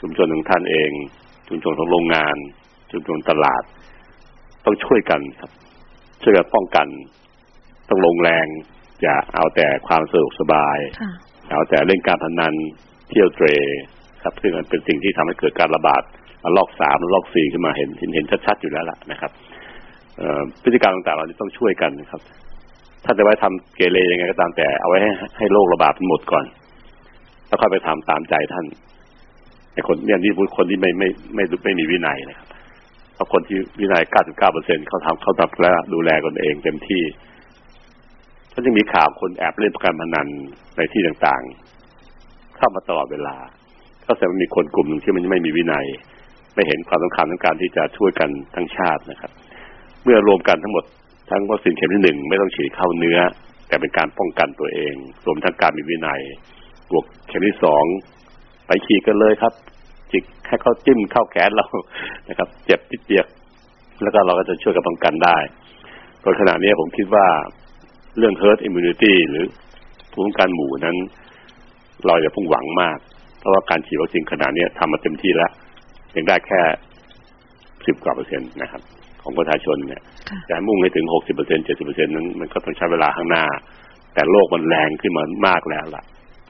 [0.00, 0.90] ชุมชนของท่านเอง
[1.48, 2.36] ชุมชนของโรงงาน
[2.92, 3.62] ชุมชนตลาด
[4.64, 5.50] ต้องช่วยกันครับ
[6.22, 6.88] ช่วยกันป้องกัน
[7.88, 8.46] ต้องลงแรง
[9.02, 10.78] อย่าเอาแต่ความสะดวกสบาย
[11.50, 12.54] เอาแต่เล่นการพนัน
[13.10, 13.46] เที่ยวเตร
[14.22, 16.02] ครับซึ่งมันเป็นสิ่งที่ทำให้เกิดการระบาด
[16.56, 19.30] ลอกสามลอกสี่ขึ้นมาเห็นเห็นชัดๆอยู่แล้วล่ะนะครับ
[20.62, 22.20] พฤติกรรมต่างๆเราต้องช่วยกันนะครับ
[23.04, 26.44] ถ้าจะไว้ทำเกเรยังไงก็ตามแต่เอาไว้ให้ให้โรคระบาดหมดก่อน
[27.48, 28.66] แล้วค่อยไปทำตามใจท่าน
[29.72, 32.41] ไอ้คนเนี่ยนี่พูดคนที่ไม่ไม่ไม่ไม่มีวินัยนะครับเพ
[33.22, 37.02] ราะคนที่วินัยเก้าสิบเก้าเปอร์เซ็นเขาทำเขาทำแล้วดูแลกันเองเต็มที่
[38.54, 40.28] ก็จะมีข่าวคนแอบเล่นการพนัน
[40.76, 43.36] ในที่ต่างๆ เข้ามาตลอดเวลา
[44.06, 45.86] ก็แสดงว่ามีคนกลุ่มหนึ่งที่มันไม่มีวินัย
[46.54, 49.30] ไม่เห็นความสำคัญของการที่จะช่วยกันทั้งชาตินะครับ
[50.04, 50.84] เมื่อรวมกันทั้งหมด
[51.30, 53.18] ทั้งวัคซีนเข็มที่หนึ่งไม่ต้องฉีดเข้าเนื้อ
[53.68, 54.94] แต่เป็นการป้องกันตัวเอง
[55.26, 56.20] รวมทั้งการมีวินัย
[56.90, 57.84] บวกเข็มที่สอง
[58.66, 59.52] ไปฉีดกันเลยครับ
[60.12, 61.66] จิกให้เขาจิ้มเข้าแขนเรา
[62.28, 63.26] นะครับ เจ็บปิดเปียก
[64.02, 65.36] แล้วก็เราก็จะช่วยกันป้องกันได้
[66.22, 67.26] โดยขณะนี้ผมคิดว่า
[68.18, 69.46] เรื่อง herd immunity หรือ
[70.12, 70.96] ภูมิคุ้มกันหมู่นั้น
[72.06, 72.98] เราอย่าพุ่งหวังมาก
[73.38, 75.50] เพราะว่าการฉีดวัคซีนขนาดนี้ทำมาเต็มที่แล้ว
[76.16, 76.60] ยังได้แค่
[77.86, 78.82] สิบกว่าเปอร์เซ็นต์นะครับ
[79.22, 80.02] ของประชาชนเนี่ย
[80.50, 83.44] จะมุ่งให้ถึงหกสิบเปอร์เซ็นเจ็ดสิบเปอร์เซ็นนั้นมันก็ต้องใช้เวลาข้างหน้า
[84.14, 86.02] แต่โลกมันแรงขึ้นมามากแล้วล่ะ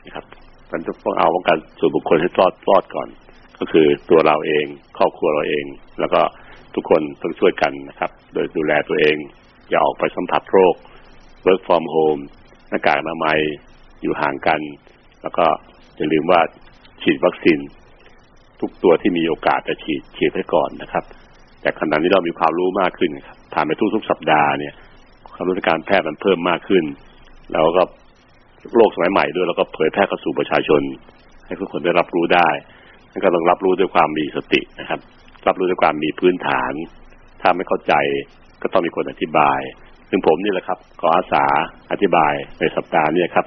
[0.06, 0.24] นะครับ
[0.72, 3.08] มันต้องเอาป้องกันส่วนบุคคลให้รอดรอดก่อน
[3.58, 4.66] ก็คือตัวเราเอง
[4.98, 5.64] ครอบครัวเราเอง
[6.00, 6.20] แล้วก็
[6.74, 9.16] ทุกคนต้องช่วยกันนะครับ โดยดูแลตัวเอง
[9.68, 10.74] อย่าออกไปสัมผัสโรค
[11.46, 12.22] work from home
[12.68, 13.40] หน้ากากอนามัย
[14.02, 14.60] อยู่ห่างกัน
[15.22, 15.46] แล้วก็
[15.96, 16.40] อย่าลืมว่า
[17.02, 17.58] ฉีดวัคซีน
[18.60, 21.04] ทุกตัวที่มีโอกาสจะฉีดฉีดให้ก่อนนะครับ
[21.60, 24.74] แต่ขณะนี้เรามีความรู้มากขึ้นครับผ่านไปทุกๆสัปดาห์เนี่ย
[25.34, 26.84] ความรู้ในการแพทย์มันเพิ่มมากขึ้น
[27.52, 27.82] แล้วก็
[28.76, 30.82] โลกสมัยใหม่ด้วย แล้วก็เผยแพร่เข้าสู่ประชาชน
[31.46, 32.48] ให้ทุกคนได้รับรู้ได้
[33.24, 35.00] ก็ต้องรับรู้ด้วยความมีสตินะครับ
[35.46, 36.72] รับรู้ด้วยความมีพื้นฐาน
[37.40, 37.94] ถ้าไม่เข้าใจ
[38.62, 39.60] ก็ต้องมีคนอธิบาย
[40.10, 41.44] ซึ่งผมนี่แหละครับ ขออาสา
[41.92, 43.46] อธิบายในสัปดาห์นี้ครับ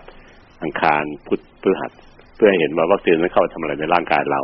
[0.64, 1.92] อังคารพุธพฤหัส
[2.36, 4.42] เพื่อให้เห็นว่าวัคซีนนั้นเข้าไปทำอะไรในร่างกายเรา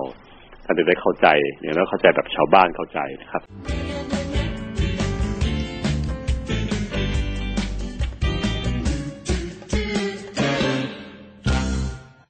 [0.66, 1.28] ท่านจะได้เข้าใจ
[1.60, 3.42] เนี่ยแล้วเข้าใจแบบชาวบ้านเข้าใจนะครับ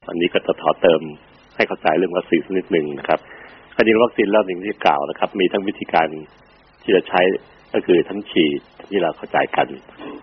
[0.08, 1.02] อันนี้ก็จะขอเติม
[1.62, 3.20] ให้เข้าใจเรื่องวัคซีนสักนิดหนึ่งนะครับ
[3.76, 6.06] คดีวัคซีนแล้วหนึ่งที่กล่าวนะครับ มีทั้งวิธีการ
[6.82, 7.20] ที่จะใช้
[7.74, 9.68] ก็คือทั้งฉีดที่เราเข้าใจกัน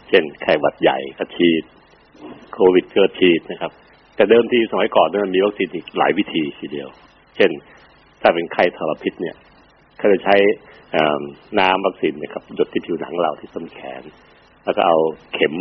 [0.09, 1.63] เช่นไข้หวัดใหญ่ก็ฉีด
[2.53, 3.71] โควิดก็ฉีดนะครับ
[4.15, 6.89] แต่เดิมทีสมัยก่อนนั้นมันมีวัคซีนอีกหลายวิธีทีเดียว
[7.35, 7.51] เช่น
[8.21, 9.35] ถ้าเป็นไข้ทรพิษเนี่ย
[9.97, 10.35] เขาจะใช้
[11.59, 14.03] น้ำวัคซีนนะครับหยดที่ผิวหนังเราที่ต้นแขน
[14.63, 14.97] แล้วก็เอา
[15.33, 15.53] เข็ม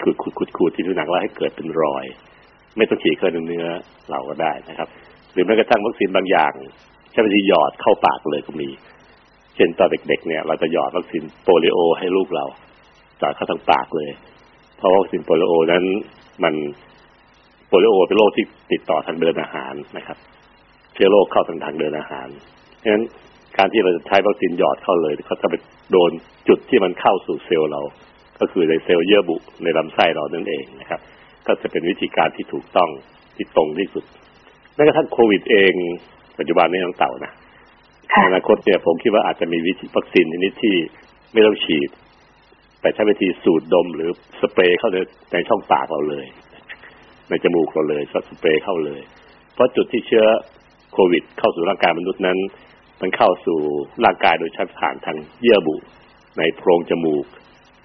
[0.00, 2.04] ขูดขูดขูดขูดที่ผิวหนังเราให้เกิดเป็นรอย
[2.78, 3.66] ไม่ต้องฉีดเข้าเนื้อ
[4.10, 4.88] เราก็ได้นะครับ
[5.32, 6.52] หรือแม้กระทั่งวัคซีนบางอย่าง
[7.12, 8.68] ใช้วิธีหยอดเข้าปากเลยก็มี
[9.54, 12.46] เช่นตอนเด็ก ๆ เนี่ย เราจะหยอดวัคซีนโปลิโอ ให้ลูกเรา
[13.20, 14.10] หยอดเข้าทางปากเลย
[14.76, 15.84] เพราะวัคซีนโปลิโอนั้น
[16.44, 16.54] มัน
[17.68, 20.18] โปลิโอเป็นโรคที่ติดต่อทางเดินอาหารนะครับ
[20.94, 22.28] เชื้อโรคเข้าทางทางเดินอาหาร
[22.78, 23.04] เพราะฉะนั้น
[23.56, 25.54] การที่เราจะใช้วัคซีนหยอดเข้าเลยเขาจะไป
[25.92, 26.10] โดน
[26.48, 27.82] จุดที่มันเข้าสู่เซลล์เรา
[28.40, 31.00] ก็คือในเซลล์เยื่อบุในลำไส้เรานั่นเองนะครับ
[31.48, 32.90] ก็จะเป็นวิธีการที่ถูกต้อง
[33.36, 34.04] ที่ตรงที่สุด
[34.74, 35.72] แม้กระทั่งโควิดเอง
[36.38, 37.32] ปัจจุบันนี้ยังเต่านะ
[38.26, 40.76] อนาคตเนี่ยผมคิดว่าอาจจะมีวิธีวัคซีนชนิดที่
[41.32, 41.90] ไม่ต้องฉีด
[42.80, 44.98] แต่ใช้วิธีสูดดมหรือสเปรย์เข้าใน
[45.32, 46.26] ในช่องปากเราเลย
[47.28, 49.00] ในจมูกเราเลยสเปรย์เข้าเลย
[49.54, 50.24] เพราะจุดที่เชื้อ
[50.92, 52.38] โควิด เข้าสู่ร่างกายมนุษย์นั้น
[53.00, 53.58] มันเข้าสู่
[54.04, 55.76] ร่างกายโดยใช้ผ่านทางเยื่อบุ
[56.38, 57.24] ในโพรงจมูก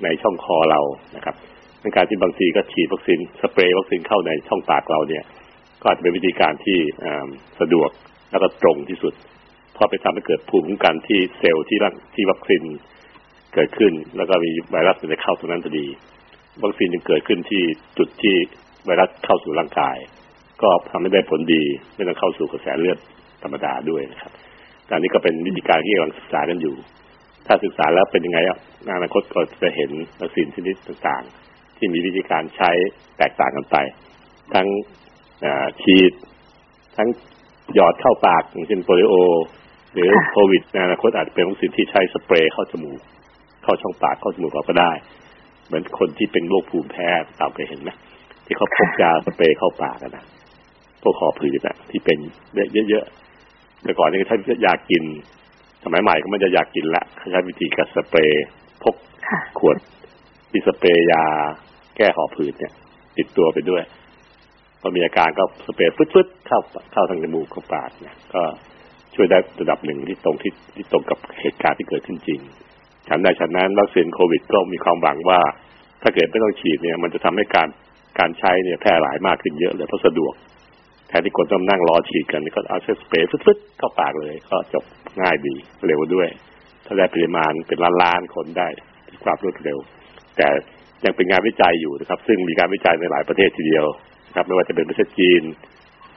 [0.03, 0.81] ในช่องคอเรา
[1.15, 1.35] นะครับ
[1.83, 5.23] ในการที่บางทีก็ฉีดวัคซีนสเปรย์วัคซีนเข้าในช่องปากเราเนี่ย
[5.81, 6.77] ก็อาจจะเป็นวิธีการที่
[7.59, 7.89] สะดวก
[8.31, 9.13] แล้วก็ตรงที่สุด
[9.73, 12.63] เพราะไปทำให้เกิดภูมิคุ้มกันที่เซลล์ที่ร่างที่วัคซีน
[13.53, 15.85] เกิดขึ้น แล้วก็มีไวรัสจะเข้าตรงนั้นพอดี
[16.63, 17.63] วัคซีนจึงเกิดขึ้นที่
[17.97, 18.35] จุดที่
[18.85, 19.97] ไวรัสเข้าสู่ร่างกาย
[20.61, 21.63] ก็ทำให้ได้ผลดี
[21.95, 22.97] ไม่ต้องเข้าสู่กระแสเลือด
[23.43, 24.31] ธรรมดาด้วยนะครับ
[24.89, 26.75] การนี้ก็เป็นวิธีการที่กำลังศึกษากันอยู่
[27.47, 31.42] ถ้าศึกษาแล้วเป็นยังไงอะในอนาคตก็จะเห็นวัคซีนชนิดต่างๆ
[31.83, 32.71] ที่มีวิธีการใช้
[33.17, 33.77] แตกต่างกันไป
[34.53, 34.67] ทั้ง
[35.81, 36.13] ฉีด
[36.97, 37.07] ทั้ง
[37.75, 39.13] หยอดเข้าปากอย่างเช่นโปลิโอ
[39.93, 42.99] หรือโควิดในอนาคตอาจจะเป็นวัคซีนที่ใช้สเปรย์เข้าจมูก
[43.63, 44.91] เข้าช่องปากเข้าจมูกเราก็ได้
[45.67, 47.07] เหมือนคนที่เป็นโรคภูมิแพ้
[47.39, 47.89] ตามเคยเห็นไหม
[48.45, 50.25] ที่เขาพกยาสเปรย์เข้าปากนะ
[51.01, 52.17] พวกคอผืดนะที่เป็น
[52.89, 55.03] เยอะๆแต่ก่อนนี่ใช้ยากิน
[55.83, 58.45] สมัยใหม่ก็มันจะอยากกินละใช้วิธีการสเปรย์
[58.83, 58.95] พก
[59.59, 59.77] ขวด
[60.51, 61.25] ที่สเปรย์ยา
[61.97, 62.73] แก้หอบผืดเนี่ย
[63.17, 63.83] ติดตัวไปด้วย
[64.81, 66.59] พอมีอาการก็สเปรย์ฟึดๆเข้า
[66.91, 68.43] เข้าทางจมูกเข้าปากเนี่ยก็
[69.15, 72.39] ช่วยได้ระดับหนึ่งที่ตรงที่ที่ตรงกับเหตุการณ์ที่เกิดขึ้นจริง
[73.07, 75.41] ฉันใดฉันนั้นวัคซีนโควิดก็มีความหวังว่า
[76.01, 77.69] ถ้าเกิดไม่ต้องฉีดเนี่ย มันจะทำให้การ
[78.19, 80.33] การใช้เนี่ยแพร่หลายมากขึ้นเยอะเลยเพราะสะดวก
[81.07, 84.83] แทนที่คนต้องนั่งรอฉีดกันก็เอาสเปรย์ฟึดๆเข้าปากเลย ก็จบ
[85.21, 85.55] ง่ายดี
[85.87, 86.29] เร็วด้วย
[86.85, 88.67] ถ้าได้ปริมาณเป็นล้านๆคนได้
[89.23, 89.77] ความรวดเร็ว
[90.37, 90.47] แต่
[91.05, 93.85] ยังเป็นงานวิจัยอยู่นะครับ ซึ่งมีการวิจัยในหลายประเทศทีเดียว
[94.35, 95.43] ครับ ไม่ว่าจะเป็นประเทศจีน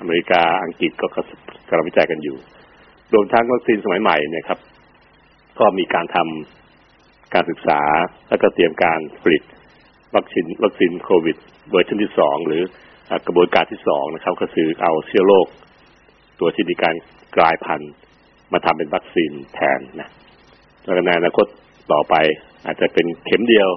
[0.01, 1.07] อเมริกาอังกฤษก็
[1.69, 2.37] กำลังวิจัยกันอยู่
[3.13, 4.59] รวมทั้งวัคซีนสมัยใหม่เนี่ยครับ
[5.59, 7.81] ก็มีการทำการศึกษา
[8.29, 9.43] และก็เตรียมการผลิต
[10.17, 11.37] วัคซีนวัคซีนโควิด
[11.71, 12.63] เวอร์ชันที่สองหรือ
[13.27, 15.47] กระบวนการที่สองนะครับ ก็คือเอาเชื้อโรค
[16.41, 16.95] ตัวที่มีการ
[17.37, 17.93] กลายพันธุ์
[18.53, 20.09] มาทำเป็นวัคซีนแทนนะ
[20.83, 21.47] แล้วในอนาคต
[21.93, 22.15] ต่อไป
[22.67, 23.69] อาจจะเป็นเข็มเดียว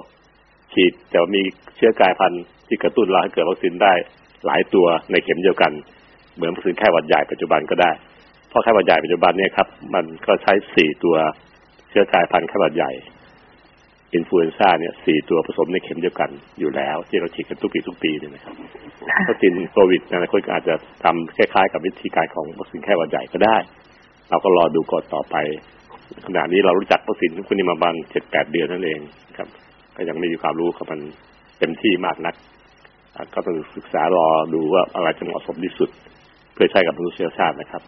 [0.74, 1.42] ฉีดแต่มี
[1.76, 3.92] เชื้อกลายพันธุ์ที่กระตุ้นเราให้เกิดวัคซีนได้
[4.46, 5.72] หลายตัวในเข็มเดียวกัน
[6.36, 7.90] เหมือนวัคซีนไข้หวัดใหญ่ปัจจุบันก็ได้
[8.48, 11.16] เพราะไข้หวัดใหญ่ปัจจุบันเนี่ยครับ มันก็ใช้สี่ตัว
[11.90, 12.92] เชื้อกายพันธุ์ไข้หวัดใหญ่
[14.14, 18.54] อินฟลูเอนซ่าเนี่ยสี่ตัวผสมในเข็มเดียวกันอยู่แล้ว ที่เราฉีดกันทุกปีทุกปีเนี่ยนะครับ
[19.28, 23.56] วัคซีนโควิดในอนาคตอาจจะทำคล้ายๆ กับวิธีการของวัคซีนไข้หวัดใหญ่ก็ได้
[24.30, 25.36] เราก็รอดูก่อนต่อไป
[26.26, 29.00] ขณะนี้เรารู้จักวัคซีนทุกคนนี้มาบันเจ็ดแปดเดือนนั่นเอง
[29.36, 29.48] ครับ
[30.08, 31.00] ยังไม่มีความรู้กับมัน
[31.58, 32.34] เต็มที่มากนัก
[33.34, 35.90] ก็ต้องศึกษารอดูว่าอะไรจะเหมาะสมที่สุด
[36.54, 37.82] เพื่อใช้กับมนุษยชาตินะครับ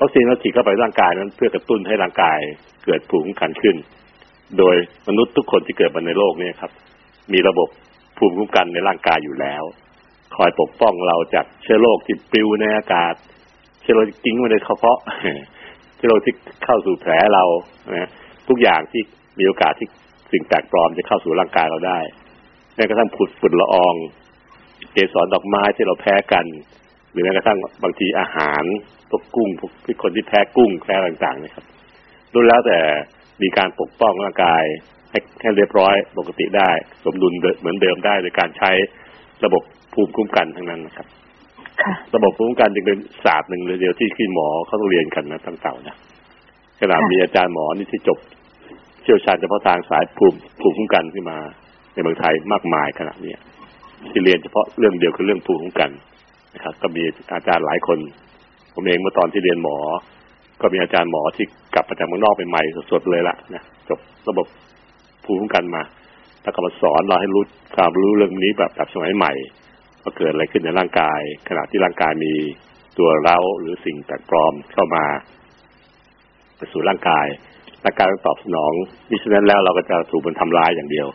[0.00, 2.38] วัคซีนเราฉีดเข้าไปร่างกายนั้นเพื่อกระตุ้นให้ร่างกาย
[2.84, 3.76] เกิดภูมิคุ้มกันขึ้น
[4.58, 4.76] โดย
[5.08, 6.72] มนุษย์ทุกคนที่เกิดมาในโลกนี้ครับ
[7.32, 7.68] มีระบบ
[8.18, 9.62] ภูมิคุ้มกันในร่างกายอยู่แล้ว
[10.36, 13.14] คอยปกป้องเราจากเชื้อโรคที่ปลิวในอากาศ
[13.82, 15.00] เชื้อโรคที่กิ้งมาในกระเพาะ
[15.96, 17.44] เชื้อโรคที่เข้าสู่แผลเรา
[17.94, 18.08] นะ
[18.48, 19.02] ทุกอย่างที่
[19.38, 19.88] มีโอกาสที่
[20.32, 21.98] สิ่งแปลกปลอมจะเข้าสู่ร่างกายเราได้
[22.76, 23.94] แม้กระทั่งผุดฝุ่นละออง
[24.92, 26.46] เกสรดอกไม้ที่เราแพ้กัน
[27.12, 28.62] หรือแม้กระทั่งบางทีอาหาร
[29.10, 31.64] พวกกุ้งพวกคนที่แพ้กุ้งแพ้ต่างๆนะครับ
[32.32, 32.78] ดูแล้วแต่
[33.42, 34.62] มีการปกป้องร่างกาย
[35.10, 36.70] ให้ให้เรียบร้อยปกติได้
[37.04, 38.70] สมดุลเหมือนเดิมได้โดยการใช้
[39.44, 39.62] ระบบ
[39.94, 41.06] ภูมิคุ้มกันทั้งนั้นนะครับ
[42.14, 45.96] ระบบภูมิคุ้มกันจึงเป็นศาสตร์หนึ่งเลยเดียวที่ขึ้นหมอเขาต้องเรียนกันนะตั้งเต่านะ
[46.80, 51.38] ขนาดมีอาจารย์หมอนี่ที่จบเชี่ยวชาญเฉพาะทางสายภูมิภูมิคุ้มกันขึ้นมา
[51.92, 53.34] ในเมืองไทยมากมายขนาดนี้
[54.10, 55.90] ที่เรียนเฉพาะเรื่องเดียวคือเรื่องภูมิคุ้มกัน
[56.54, 57.02] นะครับ ก็มี
[57.34, 57.98] อาจารย์หลายคน
[58.74, 59.76] ผมเองเมื่อตอนที่เรียนหมอ
[60.60, 64.46] ก็มีอาจารย์หมอที่กลับมาจากเมืองนอกใหม่ๆสดๆเลยล่ะนะจบระบบ
[65.24, 65.82] ภูมิคุ้มกันมา
[66.42, 67.42] แล้วก็มาสอนเราให้รู้
[67.76, 69.32] ความรู้เรื่องนี้แบบแบบสมัยใหม่
[70.02, 72.32] ว่าเกิดอะไรขึ้นในร่างกาย ขณะที่ร่างกายมี
[72.98, 75.04] ตัวเราหรือสิ่งแปลกปลอมเข้ามา
[76.56, 77.26] ไปสู่ร่างกาย
[77.84, 78.72] ร่างกายต้องตอบสนอง
[79.10, 81.06] มิฉะนั้นแล้วเราก็จะถูกมันทำลายอย่างเดียว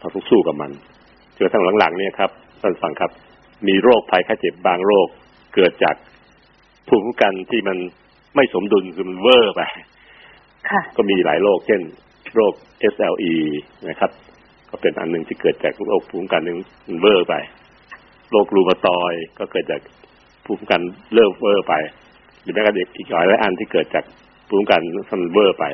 [0.00, 0.70] เราต้องสู้กับมัน
[1.36, 2.30] จนทั้งหลังๆเนี่ยครับ
[2.62, 3.10] ท่านฟังครับ
[3.68, 5.08] มีโรคภัยไข้เจ็บบางโรค
[5.54, 5.96] เกิดจาก
[6.88, 7.76] ภูมิคุ้มกันที่มัน
[8.36, 9.62] ไม่สมดุลคือมันเวอร์ไป
[10.96, 11.80] ก็มีหลายโรคเช่น
[12.34, 12.52] โรค
[12.92, 13.34] SLE
[13.88, 14.10] นะครับ
[14.70, 17.34] ก็เป็นอันหนึ่งที่เกิดจากโรคภูมิคุ้มกันนึงมันเวอร์ไป
[18.30, 19.80] โรครูมาตอยด์ก็เกิดจาก
[20.44, 20.80] ภูมิคุ้มกัน
[21.14, 21.74] เริ่มเวอร์ไป
[22.42, 24.04] หรือแม้กระทั่งอีกหลายอันที่เกิดจาก
[24.48, 25.64] ภูมิคุ้มกันมันเวอร์ไป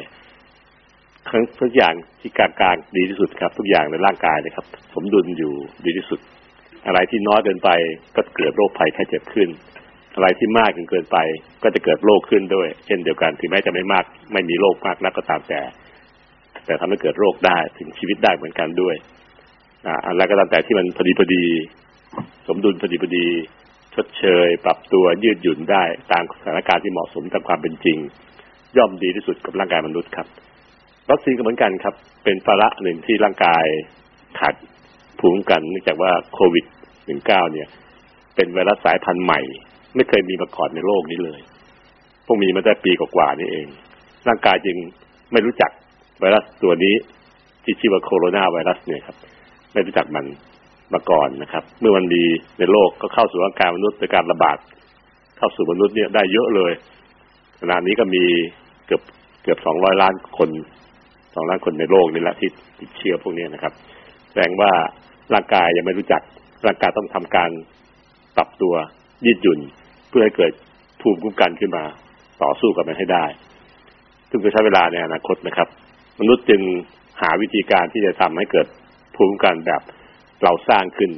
[1.30, 5.52] ทั้งทุกอย่างที่กลางๆดีที่สุดครับ ทุกอย่างในร่างกายนะครับ สมดุลอยู่
[5.84, 6.20] ดีที่สุด
[6.86, 7.70] อะไรที่น้อยเกินไป
[8.16, 9.48] ก็เกิดโรคภัยแค่เจ็บขึ้น
[10.14, 11.18] อะไรที่มากเกินไป
[11.62, 15.60] ก็จะเกิดโรคขึ้นด้วย เช่นเดียวกันถึงแม้จะไม่มาก ไม่มีโรคมากนักก็ตามแต่
[16.66, 18.96] แต่ทำให้เกิดโรคได้ถึงชีวิตได้เหมือนกันด้วย
[19.86, 21.44] อ่าอะไรก็ตามแต่ที่มันพอดีพอดี
[22.48, 23.26] สมดุลพอดีพอดี
[23.94, 27.98] ชดเชย ปรับตัวยืดหยุ่นได้ตามสถานการณ์ที่เหมาะสมตามความเป็นจริง
[28.76, 30.26] ย่อมดีที่สุดกับร่างกายมนุษย์ครับ
[31.10, 31.94] วัคซีนก็เหมือนกันครับ
[32.24, 33.64] เป็นภาระหนึ่งที่ร่างกาย
[34.38, 34.54] ขาด
[35.20, 36.64] ภูมิกันเนื่องจากว่าโควิด
[37.08, 37.68] -19 เนี่ย
[38.34, 39.40] เป็นไวรัสสายพันธุ์ใหม่
[39.94, 41.40] ไม่เคยมีมาก่อนในโลกนี้เลย
[42.26, 43.66] พวกมีมาได้ปีกว่าๆนี่เอง
[44.28, 44.76] ร่างกายจึง
[45.32, 45.70] ไม่รู้จัก
[46.20, 46.94] ไวรัสตัวนี้
[47.64, 49.16] ที่ชื่อว่าโคโรนาไวรัสเนี่ยครับ
[49.72, 50.24] ไม่รู้จักมัน
[50.94, 52.22] มาก่อนนะครับ เมื่อมันมี
[52.58, 54.58] ในโลกก็เข้าสู่ร่างกายมนุษย์โดยการระบาด
[55.38, 56.72] เข้าสู่มนุษย์เนี่ยได้เยอะเลย
[57.60, 58.24] ขณะนี้ก็มี
[58.86, 59.02] เกือบ
[59.42, 60.50] เกือบสองร้อยล้านคน
[61.38, 62.48] องล้านคนในโลกนี่แหละที่
[62.80, 63.72] ติดเชื้อพวกนี้นะครับ
[64.28, 64.72] แสดงว่า
[65.34, 66.22] ร่างกายยังไม่รู้จัก
[66.66, 67.50] ร่างกายต้องทำการ
[68.36, 68.74] ปรับตัว
[69.26, 69.60] ยืดหยุ่น
[70.08, 70.52] เพื่อให้เกิด
[71.00, 71.84] ภูมิคุ้มกันขึ้นมา
[72.42, 73.24] ต่อสู้กับมันให้ได้
[74.30, 75.68] ซึ่งจะใช้เวลาในอนาคตนะครับ
[76.20, 76.62] มนุษย์จึง
[77.20, 78.66] หาวิธีการที่จะทำให้เกิด
[79.16, 79.82] ภูมิคุ้มกันแบบ
[80.44, 81.10] เราสร้างขึ้น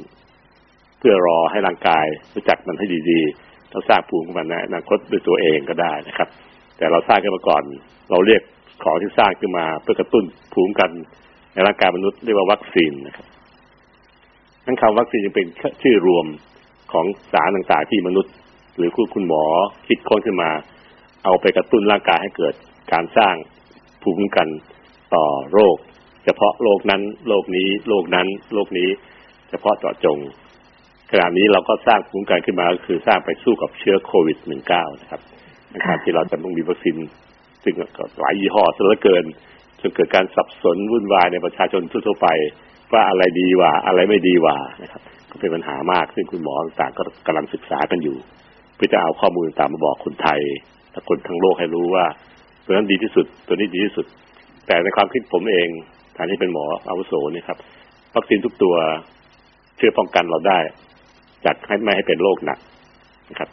[0.99, 6.29] เพื่อรอให้ร่างกายรู้จักมันให้ดีๆเราสร้างภูมิคุ้มกันในอนาคตด้วยตัวเองก็ได้นะครับ
[6.77, 7.63] แต่เราสร้างขึ้นมาก่อน
[8.11, 8.41] เราเรียก
[8.83, 10.91] ของที่สร้างขึ้นมาเพื่อกระตุ้นภูมิกัน
[11.53, 13.27] ในร่างกายมนุษย์เรียกว่าวัคซีนนะครับ
[14.65, 15.47] ทั้งคำวัคซีนยังเป็น
[15.81, 16.25] ชื่อรวม
[16.91, 18.33] ของสารต่างๆที่มนุษย์
[18.77, 19.43] หรือคุณคุณหมอ
[19.87, 20.51] คิดค้นขึ้นมา
[21.25, 22.53] เอาไปกระตุ้นร่างกายให้เกิด
[22.93, 23.35] การสร้าง
[24.03, 24.47] ภูมิกัน
[25.15, 25.75] ต่อโรค
[26.25, 28.89] เฉพาะโรคนั้นโรคนี้โรคนั้นโรคนี้
[29.49, 30.19] เฉพาะเจาะจง
[31.11, 34.37] ขณะนี้เราก็สร้างภูมิกันขึ้นมาก็คือสร้างไปสู้กับเชื้อโควิด
[34.71, 35.21] -19 นะครับ
[35.75, 36.97] นะครับที่เราจะต้องมีวัคซีน
[37.63, 39.25] ซึ่งก็หลายยี่ห้อซะเหลือเกิน
[39.81, 42.27] จนเกิดการสับสนวุ่นวายในประชาชนทั่วไป
[42.93, 48.17] ว่าอะไรดีว่า อะไรไม่ดีว่านะครับ ก็เป็นปัญหามาก ซึ่งคุณหมอต่างๆก็กำลังศึกษากันอยู่
[48.75, 50.39] เพื่อจะเอาข้อมูลตามมาบอกคนไทย
[50.91, 52.05] และคนทั้งโลกให้รู้ว่า
[52.65, 54.05] ตัวนั้นดีที่สุด ตัวนี้ดีที่สุด
[54.67, 55.67] แต่ในความคิดผมเอง
[56.15, 57.57] ฐานที่เป็นหมออาวุโสนี่ครับ
[58.15, 58.75] วัคซีนทุกตัว
[59.79, 60.59] ช่วยป้องกันเราได้
[61.45, 62.59] จากให้ไม่ให้เป็นโรคหนัก
[63.29, 63.49] นะครับ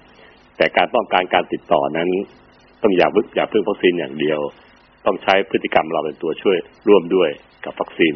[0.56, 2.08] แต่การป้องกันการติดต่อนั้น
[2.82, 4.40] ต้องอย่าอย่าเพิ่งวัคซีนอย่างเดียว
[5.06, 6.56] ต้องใช้พฤติกรรมเราเป็นตัวช่วย
[6.88, 7.30] ร่วมด้วย
[7.64, 8.14] กับวัคซีน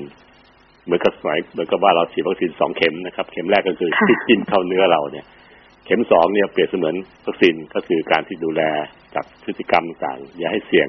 [0.85, 5.27] เหมือนกับสมัยเหมือนกับว่าเราฉีดวัคซีนสองเข็มนะครับ เข็มแรกก็คือที่จิ้มเข้าเนื้อเราเนี่ย
[5.87, 6.95] เข็มสองเนี่ยเปรียบเสมือน
[7.27, 8.63] วัคซีนก็คือการที่ดูแล
[9.15, 10.89] จับพฤติกรรมต่างอย่าให้เสี่ยง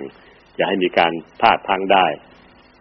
[0.55, 2.05] อย่าให้มีการพลาดพลั้งได้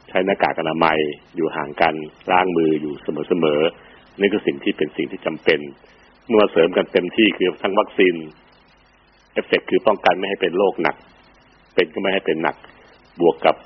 [0.08, 0.98] ใช้หน้ากากอนามัย
[1.36, 1.94] อยู่ห่างกัน
[2.30, 2.94] ล้างมืออยู่
[3.28, 5.60] เสมอๆนี่คือสิ่งที่เป็นสิ่งที่จำเป็น
[6.28, 8.14] เมื่อเสริมกันเต็มที่คือทั้งวัคซีน
[9.32, 10.96] เอฟเฟกคือป้องกันไม่ให้เป็นโรคหนัก
[11.74, 12.56] เป็นก็ไม่ให้เป็นหนัก
[13.20, 13.56] บวกกับ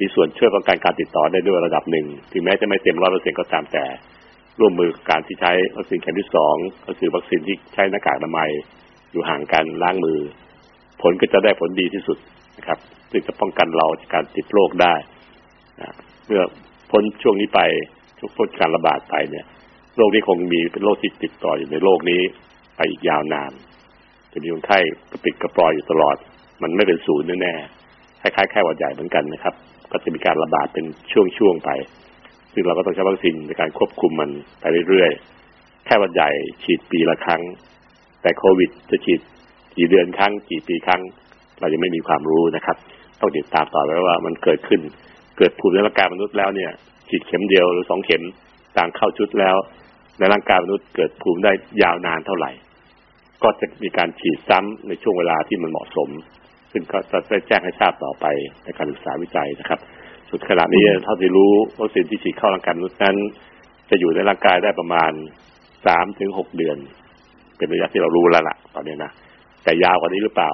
[0.00, 3.84] มีส่วนช่วยป้องกันการติดต่อได้ด้วยระดับหนึ่ง ถึงแม้จะไม่เต็มร้อยเปอร์เซ็นก็ตามแต่
[4.60, 6.54] ร่วมมือการที่ใช้วัคซีนเข็มที่สอง
[6.86, 8.50] ก็คือวัคซีนที่ใช้หน้ากากอนามัย
[9.12, 10.18] อยู่ห่างกันล้างมือ
[11.02, 12.18] ผลก็จะได้ผลดีที่สุด
[12.58, 12.78] นะครับ
[13.10, 14.94] ซึ่งจะป้องกันเราจากการติดโรคได้
[15.80, 15.94] นะ
[16.26, 16.42] เมื่อ
[16.90, 17.60] พ้นช่วงนี้ไป
[18.18, 19.46] ช่วงพ้นการระบาดไปเนี่ย
[19.96, 22.20] โรคนี้คงมีเป็นโรคที่ติดต่ออยู่ในโลกนี้
[22.76, 23.52] ไปอีกยาวนาน
[24.32, 24.78] จะมีคนไข้
[25.10, 26.16] กระปิดกระปลอยอยู่ตลอด
[26.62, 29.54] มันไม่เป็นศูนย์แน่ๆคล้ายๆแค่หวัดใหญ่เหมือนกันนะครับ
[29.92, 30.84] ก็จะมีการระบาดเป็น
[31.38, 31.70] ช่วงๆไป
[32.52, 36.30] ซึ่งเราก็ต้องใช้วัคซีนในการควบคุมมันไปเรื่อยๆแค่วันใหญ่
[36.64, 37.42] ฉีดปีละครั้ง
[38.22, 39.20] แต่โควิดจะฉีด
[39.76, 41.02] กี่เดือนครั้ง กี่ปีครั้ง
[41.60, 42.76] เรายังไม่มีความรู้นะครับ
[43.20, 44.80] ต้องติดตามต่อไปว่ามันเกิดขึ้น
[45.38, 46.70] เกิดภูมิในร่างกายมนุษย์แล้วเนี่ย
[47.08, 48.24] ฉีดเข็มเดียวหรือสองเข็ม
[48.78, 49.56] ต่างเข้าชุดแล้ว
[50.18, 52.50] ในร่างกายมนุษย์เกิดภูมิได้ยาวนานเท่าไหร่
[53.42, 56.08] ก็จะมีการฉีดซ้ำในช่วงเวลาที่มันเหมาะสม
[56.72, 58.26] ซึ่งก็จะได้แจ้งให้ทราบต่อไป
[58.64, 59.80] ในการศึกษาวิจัยนะครับ
[60.30, 63.16] สุดขณะนี้เท่าที่รู้วัคซีนที่ฉีดเข้าร่างกายมนุษย์นั้น
[63.90, 65.12] จะอยู่ในร่างกายได้ประมาณ
[65.86, 66.76] สามถึงหกเดือน
[67.56, 69.10] เป็นระยะที่เรารู้แล้วล่ะตอนนี้นะ
[69.64, 70.50] แต่ยาวกว่านี้หรือเปล่า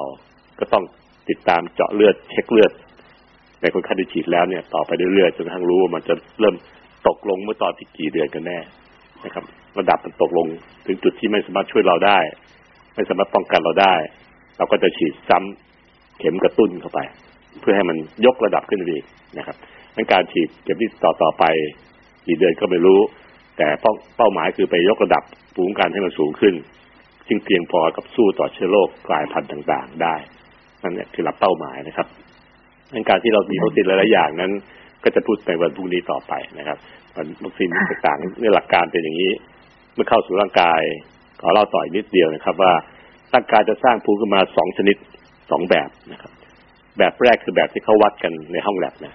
[0.58, 0.84] ก็ต้อง
[1.28, 2.72] ติดตามเจาะเลือดเช็คเลือด
[3.60, 6.54] ในคนไข้ที่ฉีดแล้วเนี่ย ต่อไปเรื่อยๆจนกระทั่งรู้ว่ามันจะเริ่ม
[7.08, 8.58] ตกลงเมื่อตอนที่กี่เดือนกันแน่
[9.24, 9.44] นะครับ
[9.78, 10.46] ระดับมันตกลง
[10.86, 12.18] ถึงจุดที่ไม่สามารถช่วยเราได้
[12.94, 13.94] ไม่สามารถป้องกันเราได้
[14.56, 17.00] เราก็จะฉีดซ้ำเข็มกระตุ้นเข้าไป
[17.60, 19.04] เพื่อให้มันยกระดับขึ้นไปอีก
[19.38, 19.56] นะครับ
[19.96, 21.44] ในการฉีดเข็มที่ต่อต่อไป
[22.26, 23.00] กี่เดือนก็ไม่รู้
[23.56, 23.68] แต่
[24.16, 25.22] เป้าหมายคือไปยกระดับ
[25.54, 26.54] ภูมิคุ้มกันให้มันสูงขึ้น
[27.28, 30.14] จึงเพียงพอกับสู้ต่อเชื้อโรคกลายพันธุ์ต่างๆ ได้
[30.82, 32.06] นั่นแหละคือหลักเป้าหมายนะครับ
[32.92, 34.52] ในการที่เรามีวัคซีนหลายๆอย่างนั้น
[35.04, 36.78] ก็จะพูดในวันพรุ่งนี้ต่อไปนะครับ
[37.44, 39.32] วัคซีนต่างๆในหลักการเป็นอย่างนี้
[39.94, 40.80] เมื่อเข้าสู่ร่างกาย
[41.46, 42.72] อเล่าต่อยนิดเดียวนะครับว่า
[43.34, 44.96] ร่างกายจะสร้างภูมิขึ้นมาสองชนิด
[45.50, 46.32] สองแบบนะครับ
[46.98, 49.14] แบบแรกคือแบบที่เขาวัดกันในห้องแลบนะ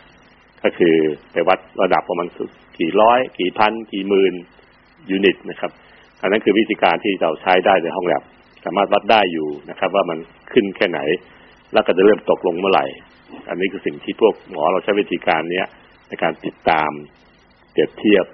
[0.64, 0.96] ก็คือ
[1.32, 2.28] ไปวัดระดับประมาณ
[2.80, 4.34] กี่ร้อย กี่พัน กี่หมื่น
[5.10, 5.72] ยูนิตนะครับ
[6.22, 8.24] อันนั้นคือวิธีการที่เราใช้ได้ในห้องแลบ
[8.66, 10.18] สามารถวัดได้อยู่นะครับ ว่ามัน
[10.52, 11.00] ขึ้นแค่ไหน
[11.74, 12.86] แล้วก็จะเริ่มตกลงเมื่อไหร่
[13.50, 15.68] อันนี้คือสิ่งที่พวกหมอเราใช้วิธีการเนี้ย
[16.08, 16.92] ในการติดตาม
[17.72, 18.26] เปรียบเทียบ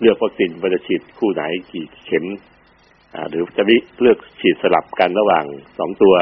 [0.00, 2.24] เลือกวัคซีนว่าจะฉีดคู่ไหน กี่เข็ม
[3.28, 5.44] หรือจะวิเลือกฉีดสลับกันระหว่าง
[5.78, 6.14] สองตัว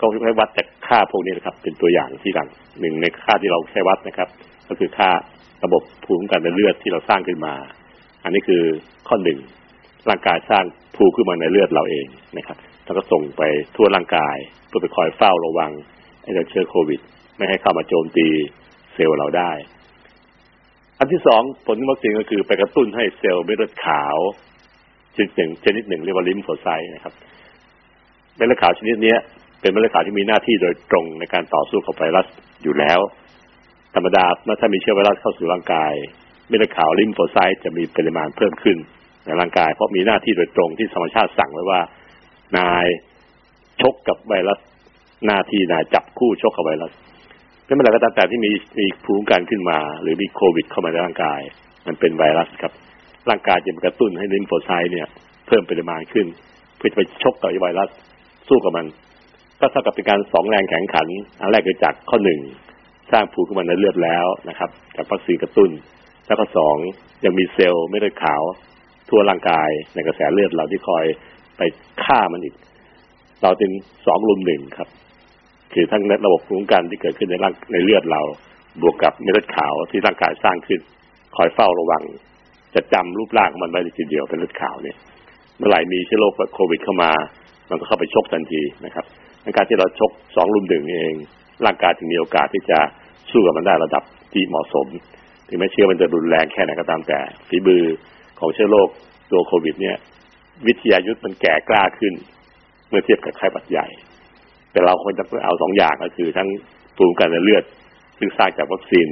[0.00, 2.48] ก็ให้วัดจากค่าพวกนี้นะครับ เป็นตัวอย่างที่หลัง
[2.80, 4.28] หนึ่งในค่าที่เราใช้วัดนะครับ
[4.68, 5.10] ก็คือค่า
[5.64, 7.54] ระบบภูมิคุ้มกันในเลือดที่เราสร้างขึ้นมา
[8.24, 8.62] อันนี้คือ
[9.08, 9.38] ข้อหนึ่ง
[10.08, 10.64] ร่างกายสร้าง
[10.96, 12.06] ภูมิขึ้นมาในเลือดเราเอง
[12.36, 13.42] นะครับแล้วก็ส่งไป
[13.76, 15.72] ทั่วร่างกายเพื่อไปคอยเฝ้าระวัง
[16.22, 17.00] ไอ้เชื้อโควิด
[17.36, 18.26] ไม่ให้เข้ามาโจมตี
[18.94, 19.52] เซลล์เราได้
[20.98, 24.16] อันที่สองผลวัคซีนก็คือไปกระตุ้นให้เซลล์เม็ดเลือดขาว
[25.16, 27.14] ชนิดหนึ่งชนิดหนึ่งเรียกว่า lymphocyte นะครับ
[28.36, 29.14] เม็ดเลือดขาวชนิดนี้
[29.60, 32.26] เป็นเม็ดเลือดขาวที่มีหน้าที่โดยตรงในการต่อสู้กับไวรัส
[32.62, 33.00] อยู่แล้ว
[33.94, 35.92] ธรรมดาเมื่อถ้ามีเชื้อไวรัสเข้าสู่ร่างกาย
[36.48, 38.76] เม็ดเลือดขาวลิมโฟไซต์จะมีปริมาณเพิ่มขึ้น
[39.24, 41.80] ในร่างกาย เพราะมีหน้าที่โดยตรงที่ธรรมชาติสั่งไว้ว่า
[42.58, 42.86] นาย
[43.80, 44.58] ชกกับไวรัส
[45.26, 46.92] หน้าที่นายจับคู่ชกกับไวรัส
[47.64, 51.40] ไม่เป็นไรก็ตามแต่ที่มีมีภูมิคุ้มกันขึ้นมา หรือมีโควิด เข้ามาในร่างกาย
[51.86, 52.72] มันเป็นไวรัสครับ
[53.30, 55.08] ร่างกายจะกระตุ้นให้ลิมโฟไซต์เนี่ย
[55.46, 56.26] เพิ่มปริมาณขึ้น
[56.76, 57.88] เพื่อจะไปชกกับไวรัส
[58.48, 58.86] สู้กับมัน
[59.60, 61.06] ก็เท่ากับเป็นการสองแรงแข่งขัน
[61.40, 62.40] อันแรกคือจากข้อหนึ่ง
[63.12, 65.70] สร้างภูมิคุ้มกันในเลือดแล้วนะครับ จากวัคซีนกระตุ้น
[66.26, 66.76] แล้วก็สอง
[67.24, 68.42] ยังมีเซลล์ไม่ได้ขาว
[69.08, 71.04] ทั่วร่างกายในกระแสเลือดเราที่คอย
[71.56, 71.60] ไป
[72.04, 72.54] ฆ่ามันอีก
[73.42, 73.70] เราเป็น
[74.06, 74.88] สองลุมหนึ่งครับ
[75.72, 78.22] คือทั้งระบบภูมิคุ้มกันที่เกิดขึ้นในร่างในเลือดเรา
[78.82, 80.80] บวกกับเม็ดเลือดขาวที่ร่างกายสร้างขึ้น
[81.36, 82.02] คอยเฝ้าระวัง
[82.74, 84.96] จะจำรูปร่างของมันไว้ทีเดียวเป็นเลือดขาวเนี่ย
[85.58, 87.10] เมื่อไหร่มีเชื้อโรคโควิดเข้ามา
[87.70, 89.04] มันก็เข้าไปชกทันทีนะครับ
[89.42, 91.14] ในการที่เราชกสองลุมหนึ่งเอง
[91.64, 92.78] ร่างกายถึงมีโอกาสที่จะ
[93.30, 94.86] สู้กับมันได้ระดับที่เหมาะสม
[95.48, 97.82] ถึงแม้เชื้อมันจะรุนแรงแค่ไหนก็ตามแต่ฝีมือ
[98.38, 98.88] ของเชื้อโรค
[99.32, 99.96] ตัวโควิด เนี่ย
[100.66, 102.14] วิทยายุทธ์มันแก่กล้าขึ้น
[102.88, 103.86] เมื่อเทียบกับไข้หวัดใหญ่
[104.72, 106.48] แต่เราควรจะเอาสองอย่างก็คือ ทั้ง
[106.96, 107.64] ภูมิคุ้มกันในเลือด
[108.18, 109.08] ซึ่งสร้างจากวัคซีน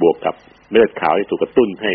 [0.00, 0.34] บวกกับ
[0.70, 1.92] เลือดขาวที่ถูกกระตุ้นให้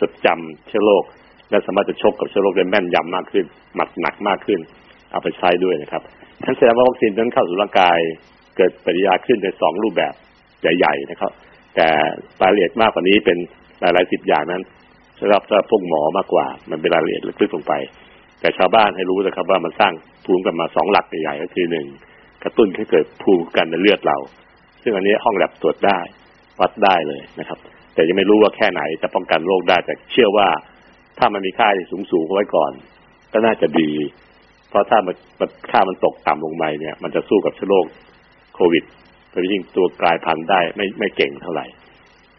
[0.00, 1.04] จดจำเชื้อโรค
[1.50, 4.60] และสามารถจะชกกับเชื้อโรคได้แม่นยำมากขึ้น หมัดหนักมากขึ้น
[5.10, 6.02] เอาไปใช้ด้วยนะครับ
[6.46, 7.98] ทั้นแสดงว่าวัคซีนนั้นเข้าสู่ร่างกาย
[8.56, 10.14] เกิดปฏิกิริยาขึ้นในสองรูปแบบ
[10.62, 11.32] ใหญ่ๆนะครับ
[11.76, 11.88] แต่
[12.42, 13.38] รายละเอียดมากกว่านี้เป็น
[13.80, 14.62] หลายๆสิบอย่างนั้น
[15.20, 17.72] สำหรับสำหรับพวกหมอมากกว่า มันเป็นรายละเอียดลึกลงไป
[18.40, 19.92] แต่ชาวบ้านให้รู้นะครับว่ามันสร้าง
[20.24, 21.86] ภูมิกันมาสองหลักใหญ่ๆก็คือหนึ่ง
[22.44, 24.18] กระตุ้นให้เกิดภูมิกันในเลือดเรา
[24.82, 25.98] ซึ่งอันนี้ห้องแลบตรวจได้
[26.60, 27.58] วัดได้เลยนะครับ
[27.96, 30.48] แต่ยังไม่รู้ว่าแค่ไหนจะป้องกันโรคได้แต่เชื่อว่า
[31.18, 32.72] ถ้ามันมีค่าสูงสูงไว้ก่อน
[33.32, 33.90] ก็น่าจะดี
[34.68, 35.14] เพราะถ้ามัน
[35.70, 37.86] ค่ามันตกต่ำลงไปเนี่ย มันจะสู้กับเชื้อโรค
[38.54, 38.84] โควิด
[39.30, 41.66] โดยยิ่งตัวกลายพันธุ์ได้ไม่ไม่เก่งเท่าไหร่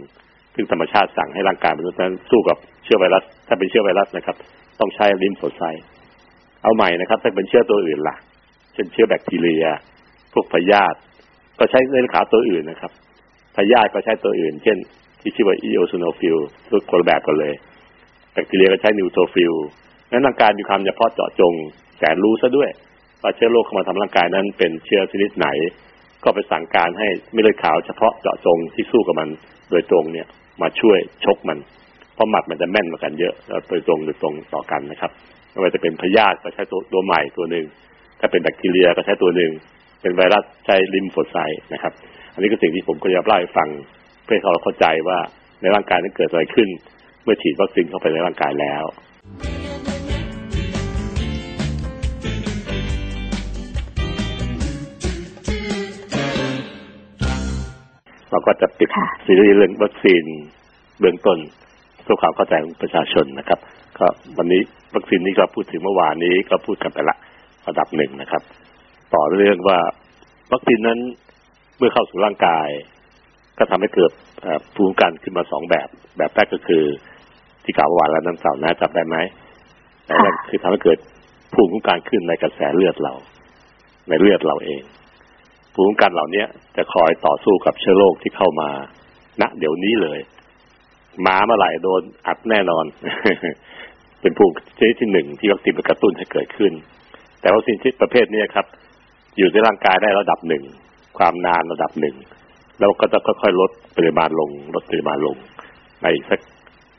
[0.55, 4.37] ซึ่งธรรมชาติสั่งให้ร่างกายมนุษย์นั้นสู้กับเชื้อไวรัส ถ้าเป็นเชื้อไวรัสนะครับ
[4.81, 5.85] ต้องใช้ lymphocyte
[6.63, 8.17] เอาใหม่นะครับ ถ้าเป็นเชื้อตัวอื่นล่ะ
[8.81, 9.65] เช่นเชื้อแบคทีเรีย
[10.33, 10.97] พวกพยาธิ
[11.59, 12.93] ก็ใช้เลือดขาวตัวอื่นนะครับ
[13.57, 14.77] พยาธิก็ใช้ตัวอื่น เช่น
[15.21, 17.55] ที่ชื่อว่า eosinophil คนละแบบกันเลย
[18.33, 19.53] แบคทีเรียก็ใช้ neutrophil
[20.11, 21.53] นั้นร่างกายมีความเฉพาะเจาะจง
[21.99, 22.71] แสนรู้ซะด้วย
[23.23, 25.49] ว่าเชื้อโรคเข้ามาทำร่างกายนั้นเป็นเชื้อชนิดไหน
[26.25, 29.29] ก็ไปสั่งการให้เม็ดเลือดขาวเฉพาะเจาะจงที่สู้กับมัน
[29.71, 30.27] โดยตรงเนี่ย
[30.63, 31.59] มาช่วยชกมัน
[32.15, 33.35] เพราะหมัดมันจะแม่นมากันเยอะ
[33.69, 35.13] โดยตรงโดยตรงต่อกันนะครับ
[35.51, 37.65] ไม่ว่าจะเป็นพยาธิก็ใช้ตัวตัวใหม่ตัวหนึ่ง
[38.21, 39.51] ถ้าเป็นแบคทีเรียก็ใช้ตัวหนึ่ง
[40.03, 41.93] เป็นไวรัสใช้ลิมโฟไซต์นะครับ
[42.35, 43.69] อันนี้ก็สิ่งที่ผมก็จะเล่าให้ฟัง
[44.25, 45.19] เพื่อให้เราเข้าใจว่า
[45.61, 46.69] ในร่างกายนั้นเกิดอะไรขึ้น
[47.23, 48.85] เมื่อฉีดวัคซีนเข้าไปในร่างกายแล้ว
[58.31, 58.89] เราก็จะปิด
[59.25, 60.25] ซีรีส์เรื่องวัคซีน
[61.01, 61.39] เบื้องต้น
[62.03, 63.59] เพื่อความเข้าใจของประชาชนนะครับ
[63.99, 64.07] ก็
[64.39, 64.61] วันนี้
[64.95, 67.17] วัคซีนนี้ก็พูดถึงเมื่อวานนี้ก็พูดกันไปละ
[67.69, 68.43] ระดับหนึ่งนะครับ
[69.15, 69.79] ต่อเรื่องว่า
[70.53, 70.99] วัคซีนนั้น
[71.79, 72.69] เมื่อเข้าสู่ร่างกาย
[73.59, 74.13] ก็ทำให้เกิด
[74.75, 76.85] ภูมิคุ้มกันขึ้นมาสองแบบ แบบแรกก็คือ
[77.65, 79.17] ที่กล่าวเมื่อวานแล้วนั่นสาวนะจับได้ไหม
[80.05, 80.99] แต่แรกคือทำให้เกิด
[81.55, 83.15] ภูมิคุ้มกันขึ้นในกระแสเลือดเรา
[84.09, 84.83] ในเลือดเราเอง
[85.75, 86.45] ภูมิคุ้มกันเหล่านี้
[86.77, 88.71] จะคอยต่อสู้กับเชื้อโรคที่เข้ามา
[89.41, 90.21] ณเดี๋ยวนี้เลย
[91.27, 92.85] มาเมื่อไหร่โดนอัดแน่นอน
[94.21, 96.73] เป็นภูมิชนิดที่หนึ่งที่วัคซีนกระตุ้นให้เกิดขึ้น
[97.41, 98.67] แต่วัคซีนที่ประเภทนี้ครับ
[99.37, 100.65] อยู่ในร่างกายได้ระดับหนึ่ง
[101.19, 102.17] ความนานระดับหนึ่ง
[102.79, 105.37] แล้วก็จะค่อยๆลดปริมาณลง ลดปริมาณลง
[106.03, 106.41] ในสัก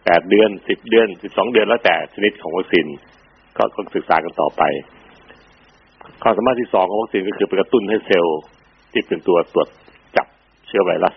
[0.05, 2.85] แปดเดือนสิบเดือนสิบสองเดือนแล้วแต่ชนิดของวัคซีน
[3.57, 4.63] ก็ต้องศึกษากันต่อไป
[6.23, 8.39] ความสามารถที่สองของวัคซีนก็คือไปกระตุ้นให้เซลล์
[8.91, 9.67] ที่เป็นตัวตรวจ
[10.15, 10.27] จับ
[10.67, 11.15] เชื้อไวรัส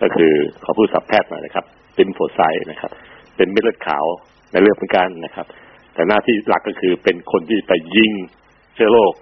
[0.00, 0.32] ก็คือ
[0.64, 1.64] ขอพูดศัพท์แพทย์หน่อยนะครับ
[1.98, 2.90] lymphocyte นะครับ
[3.36, 4.04] เป็นเม็ดเลือดขาว
[4.50, 5.46] ในเลือดเหมือนกันนะครับ
[5.94, 8.12] แต่หน้าที่หลักก็คือเป็นคนที่ไปยิง
[8.76, 9.12] เชื้อโรค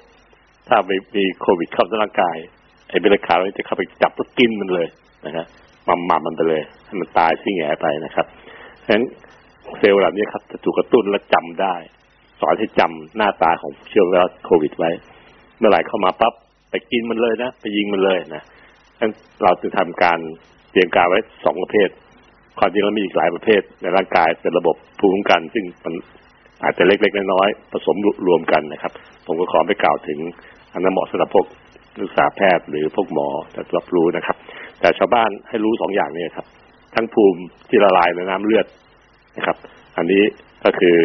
[0.68, 2.36] ถ้ามันมีโควิดเข้าในร่างกาย
[2.88, 4.86] ไอ้เม็ดเลือดขาวนี่จะเข้าไปจับแล้วกินมันเลย
[5.26, 5.46] นะครับ
[5.88, 8.26] มัมมัมมันไปเลยให้มันตายซี้แหงไปนะครับ
[8.84, 9.04] ฉะนั้น
[9.78, 11.74] เซลล์เหล่านี้ครับจะถูกกระตุ้นและจำได้
[12.40, 14.90] สอนให้จำหน้าตาของเชื้อไวรัสโควิดไว้
[15.58, 16.34] เมื่อไหร่เข้ามาปั๊บ
[16.70, 18.42] ไปกินมันเลยนะไปยิงมันเลยนะ
[18.96, 19.12] ฉะนั้น
[19.42, 20.18] เราจะทำการ
[20.72, 21.88] เตรียมการไว้สองประเภท
[22.58, 25.94] ความจริงแล้วมีอีกหลายประเภทในร่างกายเป็นระบบภูมิคุ้มกัน ซึ่งมัน
[26.62, 28.92] อาจจะเล็กๆน้อยๆผสมรวมกันนะครับ
[29.26, 30.18] ผมก็ขอไปกล่าวถึง
[30.72, 31.46] อันนั้นเหมาะสำหรับพวก
[31.98, 34.36] นักศึกษาแพทย์หรือพวกหมอจะรับรู้นะครับ
[34.80, 36.46] แต่ชาวบ้านให้รู้สองอย่างนี้ครับ
[36.94, 38.66] ทั้งภูมิที่ละลายในน้ำเลือด
[39.36, 39.56] นะครับ
[39.96, 40.22] อันนี้
[40.64, 40.96] ก็คือ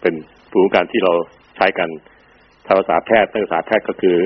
[0.00, 0.14] เป็น
[0.50, 1.12] ภูมิกันที่เรา
[1.56, 1.88] ใช้กัน
[2.66, 4.16] ทางภาษาแพทย์นักศึกษาแพทย์ก็คือ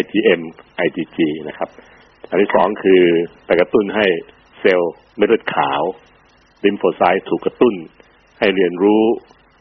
[0.00, 0.42] IgM
[0.86, 1.68] IgG นะครับ
[2.30, 3.02] อันที่สองคือ
[3.46, 4.06] ไปกระตุ้นให้
[4.60, 5.82] เซลล์เม็ดเลือดขาว
[6.64, 7.74] ลิมโฟไซต์ถูกกระตุ้น
[8.38, 9.04] ให้เรียนรู้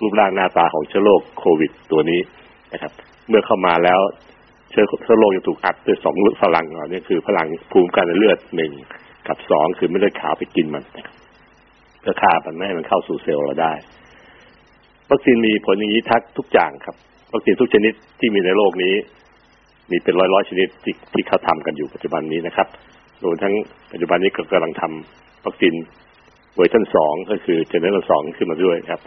[0.01, 2.19] รูปร่างหน้าตาของเชื้อโรคโควิดตัวนี้
[2.73, 2.91] นะครับ
[3.29, 3.99] เมื่อเข้ามาแล้ว
[4.71, 8.71] เชื้อเชื้อโรคจะถูกอัดด้วยสองพลังเหล่านี้คือพลังภูมิกันในเลือดหนึ่ง
[9.27, 10.83] กับสองคือเม็ดเลือดขาวไปกินมัน
[12.01, 13.73] เพื่อฆ่ามันไม่ให้มันเข้าสู่เซลล์เราได้
[15.09, 16.95] วัคซีนมีผลอย่างนี้ทักทุกอย่างครับ
[17.33, 18.95] วัคซีนทุกชนิดที่มีในโลกนี้
[19.91, 22.67] มีเป็นร้อยร้อยชนิดที่ที่เขาทำกันอยู่ปัจจุบันนี้นะครับ
[23.23, 23.53] รวมทั้ง
[23.91, 25.73] ปัจจุบันนี้ก็กำลังทำวัคซีน
[26.55, 28.99] เวอร์ชันสองก็คือ generation สองขึ้นมาด้วยครับ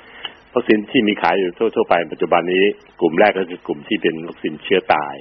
[0.54, 2.64] วัคซีนที่มีขายอยู่ทั่วๆไปปัจจุบันนี้
[3.00, 5.14] กลุ่มแรกก็คือกลุ่มที่เป็นวัคซีนเชื้อตาย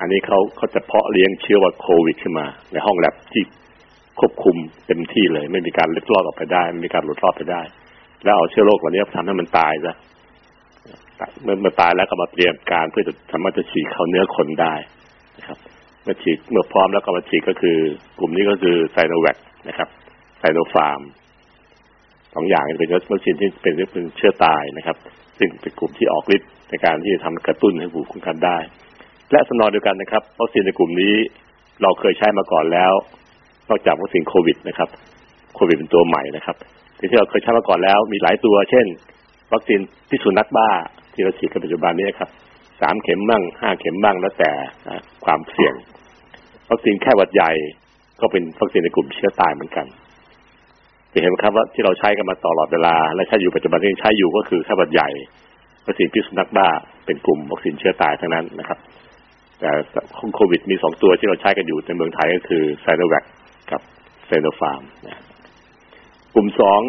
[0.00, 3.42] อันนี้เขาเขาจะเพาะเลี้ยงเชื้อว่าโควิดขึ้นมา ในห้องแลบที่
[4.20, 4.56] ควบคุม
[4.86, 7.62] เต็มที่เลย ไม่มีการเล็ดลอดออกไปได้ ไม่มีการหลุดรอดไปได้
[8.24, 9.94] แล้วเอาเชื้อโรคเหล่านี้ทำให้มันตายซะ
[11.42, 14.74] เมื่อมาตายแล้วก็มาเตรียมการเพื่อจะสามารถจะฉีดเข้าเนื้อคนได้
[15.38, 15.58] นะครับ
[16.02, 17.76] เมื่อฉีดเมื่อพร้อมแล้วก็มาฉีดก็คือ
[18.18, 19.36] กลุ่มนี้ก็คือไซโนแวค
[19.68, 19.88] นะครับ
[20.38, 21.00] ไซโนฟาร์ม
[22.34, 24.96] สองอย่างเป็นวัคซีนที่เป็นเป็นเชื้อตายนะครับ
[25.38, 28.58] ซึ่งเป็นกลุ่มที่ออกฤทธิ์ในการที่จะทำกระตุ้นให้ภูมิคุ้มกันได้
[29.32, 31.14] และสนองเดียวกันนะครับวัคซีนในกลุ่มนี้
[31.82, 32.92] เราเคยใช้มาก่อนแล้ว
[33.68, 34.88] นอกจากวัคซีนโควิดนะครับ
[35.54, 36.56] โควิดเป็นตัวใหม่นะครับ
[37.10, 38.86] ที่เราเคยใช้มาก่อนแล้วมีหลายตัว เช่น
[39.52, 40.70] วัคซีนพิษสุนัขบ้า
[41.12, 42.30] ที่เราฉีดกันปัจจุบันนี้ครับ
[42.80, 44.50] สามเข็มบ้างห้าเข็มบ้างแล้วแต่
[45.24, 45.74] ความเสี่ยง
[46.70, 47.50] วัคซีนแค่หวัดใหญ่
[48.20, 49.86] ก็เป็นวัคซีนในกลุ่มเชื้อตายเหมือนกัน
[51.12, 55.08] จะเห็นไหมครับว่าที่เราใช้กันมาตลอดเวลา และใช้อยู่ปัจจุบันที่ใช้อยู่ก็คือไข้หวัดใหญ่
[55.86, 56.68] วัคซีนพิษสุนัขบ้า
[57.06, 58.78] เป็นกลุ่มวัคซีนเชื้อตายทั้งนั้นนะครับ
[59.60, 59.70] แต่
[60.34, 63.24] โควิดมีสองตัวที่เราใช้กันอยู่ในเมืองไทยก็คือไซโนแวค
[63.70, 63.80] กับ
[64.26, 65.22] เซโนฟาร์มนะ
[66.34, 66.80] กลุ่มสอง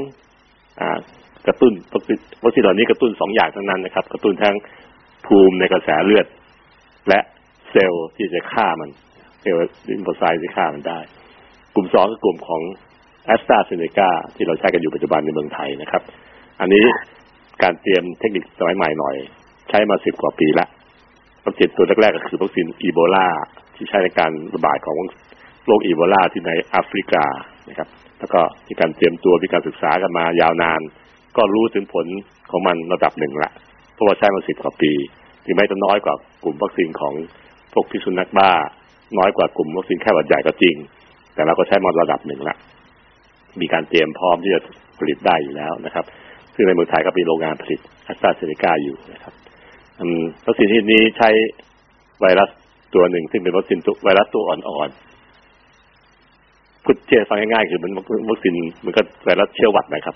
[1.48, 1.74] กระตุ้น
[2.44, 4.56] วัคซีนเหล่านี้กระตุ้นสองอย่างทั้งนั้นนะครับ กระตุ้นทั้ง
[5.28, 6.26] ภูมิในกระแสเลือด
[7.10, 7.20] และ
[7.72, 8.90] เซลล์ที่จะฆ่ามัน
[9.42, 11.00] เซลล์ lymphocyte ที่ฆ่ามันได้
[11.76, 12.62] กลุ่มสองคือกลุ่มของ
[13.30, 16.02] แอสตราเซเนกาที่เราใช้กันอยู่ปัจจุบันในเมืองไทยนะครับ
[16.62, 16.86] อันนี้
[17.64, 19.16] การเตรียมเทคนิคสมัยใหม่หน่อย
[19.70, 20.68] ใช้มาสิบกว่าปีละ
[21.46, 23.28] วัคซีนตัวแรกๆก็คือวัคซีนอีโบลา
[23.76, 24.98] ที่ใช้ในการระบาดของ
[25.66, 27.26] โรคอีโบลาที่ในแอฟริกา
[27.70, 27.88] นะครับ
[28.20, 30.82] แล้วก็มีการเตรียมตัวมีการศึกษากันมายาวนาน
[31.38, 32.06] ก็รู้ถึงผล
[32.52, 33.52] ของมันระดับหนึ่งละ
[33.94, 34.92] เพราะว่าใช้มาสิบกว่าปี
[35.46, 37.14] ถึงแม้จะน้อยกว่ากลุ่มวัคซีนของ
[37.74, 38.52] พวกพิษสุนัขบ้า
[39.18, 40.76] น้อยกว่ากลุ่มวัคซีนแค่หวัดใหญ่ก็จริง
[41.34, 42.58] แต่เราก็ใช้มาระดับหนึ่งละ
[43.62, 44.62] มีการเตรียมพร้อมที่จะ
[45.00, 46.06] ผลิตได้อยู่แล้วนะครับ
[46.56, 49.34] ซึ่งในเมืองไทยก็มีโรงงานผลิตแอสตราเซเนกาอยู่นะครับ
[50.46, 51.30] วัคซีนที่นี้ใช้
[52.22, 52.50] ไวรัส
[52.96, 57.92] ตัวหนึ่ง ซึ่งเป็นวัคซีนไวรัสตัวอ่อนๆพูดเชื่อฟังง่ายๆคือมัน
[58.30, 58.54] วัคซีน
[58.86, 60.16] มันก็ไวรัสเชื้อหวัดนะครับ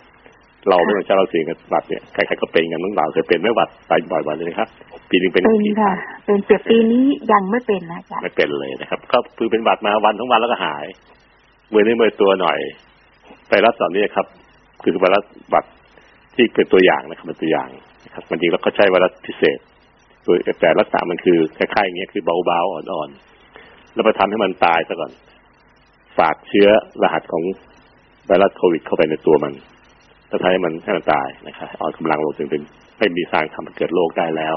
[0.69, 4.69] เราไม่ต้องใช้วัคซีนกับหวัดเนี่ยใครๆก็เป็นกันต้องเราเคยเป็นไม่หวัดตายบ่อยๆเลยครับ
[5.09, 5.93] ปีนึงเป็นเป็นค่ะ
[6.25, 10.85] เป็นเจ็บปีนี้ยังไม่เป็นนะจ๊ะไม่เป็นเลยนะครับ ก็คือเป็นหวัดมาวันทั้งวันแล้วก็หาย
[11.69, 12.59] เมื่อนี้เมื่อตัวหน่อย
[13.53, 14.27] ไวรัสเหล่านี้ครับ
[14.83, 15.65] คือไวรัสหวัด
[16.35, 17.69] ที่เป็นตัวอย่างนะครับเป็นตัวอย่าง
[18.05, 19.59] นะครับมันจริงแล้วก็ใช้ไวรัสพิเศษ
[20.23, 25.11] โดยแต่ลักษณะมันคือคล้ายๆอย่างเงี้ยคือเบาๆอ่อนๆแล้วไปทำให้มันตายซะก่อน
[26.17, 26.67] ฝากเชื้อ
[27.03, 27.43] รหัสของ
[28.27, 29.53] ไวรัสโควิด เข้าไปในตัวมัน
[30.27, 32.61] แล้วทำให้มันให้มันตายนะครับอ่อนกำลังลงจนเป็น
[32.99, 34.55] ไม่มีสร้างทำให้เกิดโรคได้แล้ว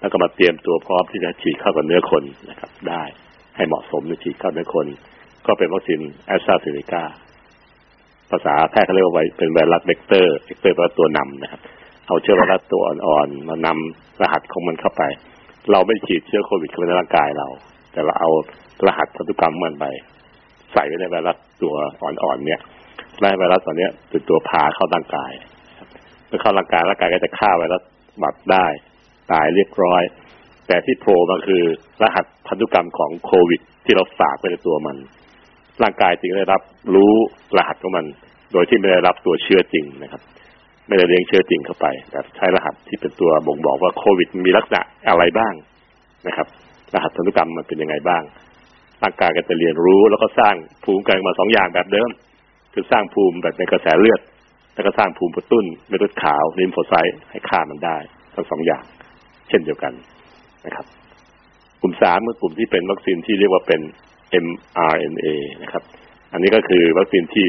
[0.00, 3.02] แล้วก็มาเตรียมตัวพร้อมที่จะฉีดเข้ากับเนื้อคนนะครับ ได้
[3.56, 4.86] ให้เหมาะสมในฉีดเข้าเนื้อคน
[5.46, 7.04] ก็เป็นวัคซีนแอสตราเซเนกา
[8.30, 11.60] ภาษาแพทย์เขาเรียกว่าเป็นไวรัส vector vector แปลว่าตัวนำนะครับ
[12.06, 15.02] เอาเชื้อไวรัสตัวอ่อนๆมานำรหัสของมันเข้าไป
[15.70, 17.48] เราไม่ฉีดเชื้อโควิดเข้าไปในร่างกายเรา
[17.92, 18.30] แต่เราเอา
[18.86, 19.84] รหัสพันธุกรรมมันไป
[20.72, 22.60] ใส่ไว้ในไวรัสตัวอ่อนๆเนี้ย
[23.20, 25.32] ไล่ไวรัสตัวเนี้ยเป็นตัวพาเข้าร่างกาย
[26.26, 27.82] เมื่อเข้าร่างกายร่างกายก็จะฆ่าไวรัส
[28.18, 28.66] หมัดได้
[29.32, 30.02] ตายเรียบร้อย
[30.66, 31.62] แต่ที่โผล่มาคือ
[32.02, 34.96] รหัสพันธุกรรมของโควิด ที่เราฝากไว้ในตัวมัน
[35.82, 36.62] ร่างกายจึงได้รับ
[36.94, 37.12] รู้
[37.56, 38.04] รหัสของมัน
[38.52, 40.22] โดยที่ไม่ได้รับตัวเชื้อจริงนะครับ
[40.86, 45.54] ไม่ได้เลี้ยงเชื้อจริงเข้าไป แต่ใช้รหัสที่เป็นตัวบ่งบอกว่าโควิดมีลักษณะอะไรบ้าง
[46.26, 46.46] นะครับ
[46.94, 48.22] รหัสพันธุกรรมมันเป็นยังไงบ้าง
[49.02, 50.54] ร่างกายก็จะเรียนรู้แล้วก็สร้าง
[50.84, 52.10] ภูมิกันมาสองอย่างแบบเดิม
[52.72, 54.20] คือสร้างภูมิแบบในกระแสเลือด
[54.74, 57.96] แล้วก็สร้างภูมิกระตุ้นเม็ดเลือดขาวลิมโฟไซต์ให้ฆ่ามันได้
[58.34, 58.84] ทั้งสองอย่าง
[59.48, 59.92] เช่นเดียวกัน
[60.66, 60.86] นะครับ
[61.80, 63.80] กลุ่มสามคือกลุ่มที่เป็นวัคซีนที่เรียกว่าเป็น
[64.44, 65.28] mRNA
[65.62, 65.82] นะครับ
[66.32, 67.48] อันนี้ก็คือวัคซีนที่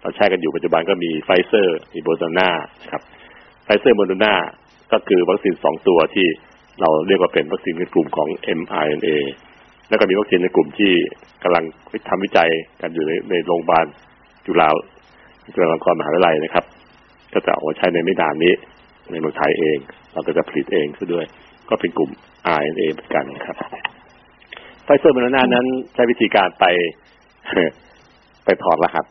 [0.00, 2.48] เราใช้กันอยู่ปัจจุบันก็มีไฟเซอร์มีโบโดนา
[2.90, 3.02] ครับ
[3.64, 4.34] Pfizer Moderna
[4.92, 6.26] ก็คือวัคซีนสองตัวที่
[6.80, 9.16] เราเรียกว่าเป็นวัคซีนในกลุ่มของ mRNA
[9.88, 10.92] แล้วก็มีวัคซีนในกลุ่มที่
[11.42, 11.64] กำลัง
[12.08, 12.50] ทำวิจัย
[12.80, 13.86] กันอยู่ในในโรงพยาบาล
[14.46, 14.68] จุฬา
[15.54, 16.64] จุฬาลงกรณ์มหาวิทยาลัยนะครับ
[17.32, 18.52] ก็จะเอาใช้ในไม่นานนี้
[19.10, 19.78] ในเมืองไทยเอง
[20.12, 21.26] เราก็จะผลิตเองซะด้วย
[21.68, 22.10] ก็เป็นกลุ่ม
[22.58, 23.56] RNA เหมือนกันครับ
[24.84, 26.64] Pfizer Moderna นั้น ใช้วิธีการไป
[28.44, 29.04] ไปถอดรหัส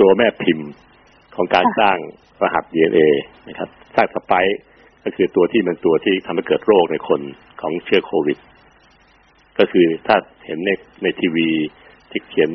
[0.00, 0.68] ตัวแม่พิมพ์
[1.36, 1.96] ของการสร้าง
[2.42, 3.08] รหัส DNA
[3.48, 4.58] นะครับ สร้าง spike
[5.04, 7.20] ก็คือตัวที่เป็นตัวที่ทำให้เกิดโรคในคน
[7.60, 8.38] ของเชื้อโควิด
[9.58, 10.70] ก็คือถ้าเห็นใน
[11.02, 11.48] ในทีวี
[12.10, 12.50] ที่เขียน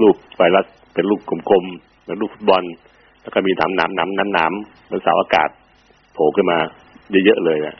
[0.00, 1.20] รูปไวรัสเป็นรูป
[1.50, 2.62] กลมๆเหมือนรูปฟุตบอล
[3.22, 5.48] แล้วก็มีหนามหนามหนามหนามหนามเหมือนเสาอากาศ
[6.12, 6.58] โผล่ขึ้นมา
[7.24, 7.76] เยอะๆเลยนะ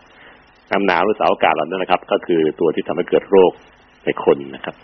[0.72, 3.52] น้ำหนาวหรือสารอากาศเหล่านั้นนะครับ ก็คือตัวที่ทำให้เกิดโรค
[4.04, 4.74] ในคนนะครับ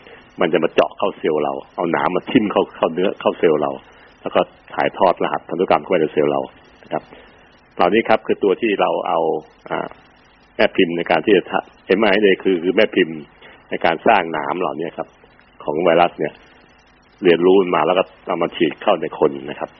[0.40, 3.70] มันจะมาเจาะเข้าเซลล์เรา เอาหนามมาทิ่มเข้าเข้าเนื้อเข้าเซลล์เรา
[4.22, 4.40] แล้วก็
[4.74, 6.40] ถ่ายทอดรหัสพันธุกรรมเข้าไปในเซลล์เรา
[6.84, 7.02] นะครับ
[7.76, 9.20] เหล่านี้ครับคือตัวที่เราเอา
[9.70, 9.88] อ่า
[10.56, 11.42] แม่พิมพ์ในการที่จะ
[11.86, 13.16] เอ็มไอเยคือคือแม่พิมพ์
[13.70, 15.08] ในการสร้างหนามเหล่านี้ครับ
[15.64, 16.32] ของไวรัสเนี่ย
[17.24, 19.70] เรียนรู้มาแล้วก็เอามาฉีดเข้าในคนนะครับ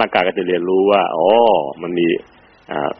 [0.00, 1.28] ร่างกายก็จะเรียนรู้ว่าอ๋อ
[1.82, 2.06] มันมี
[2.70, 2.90] อ่า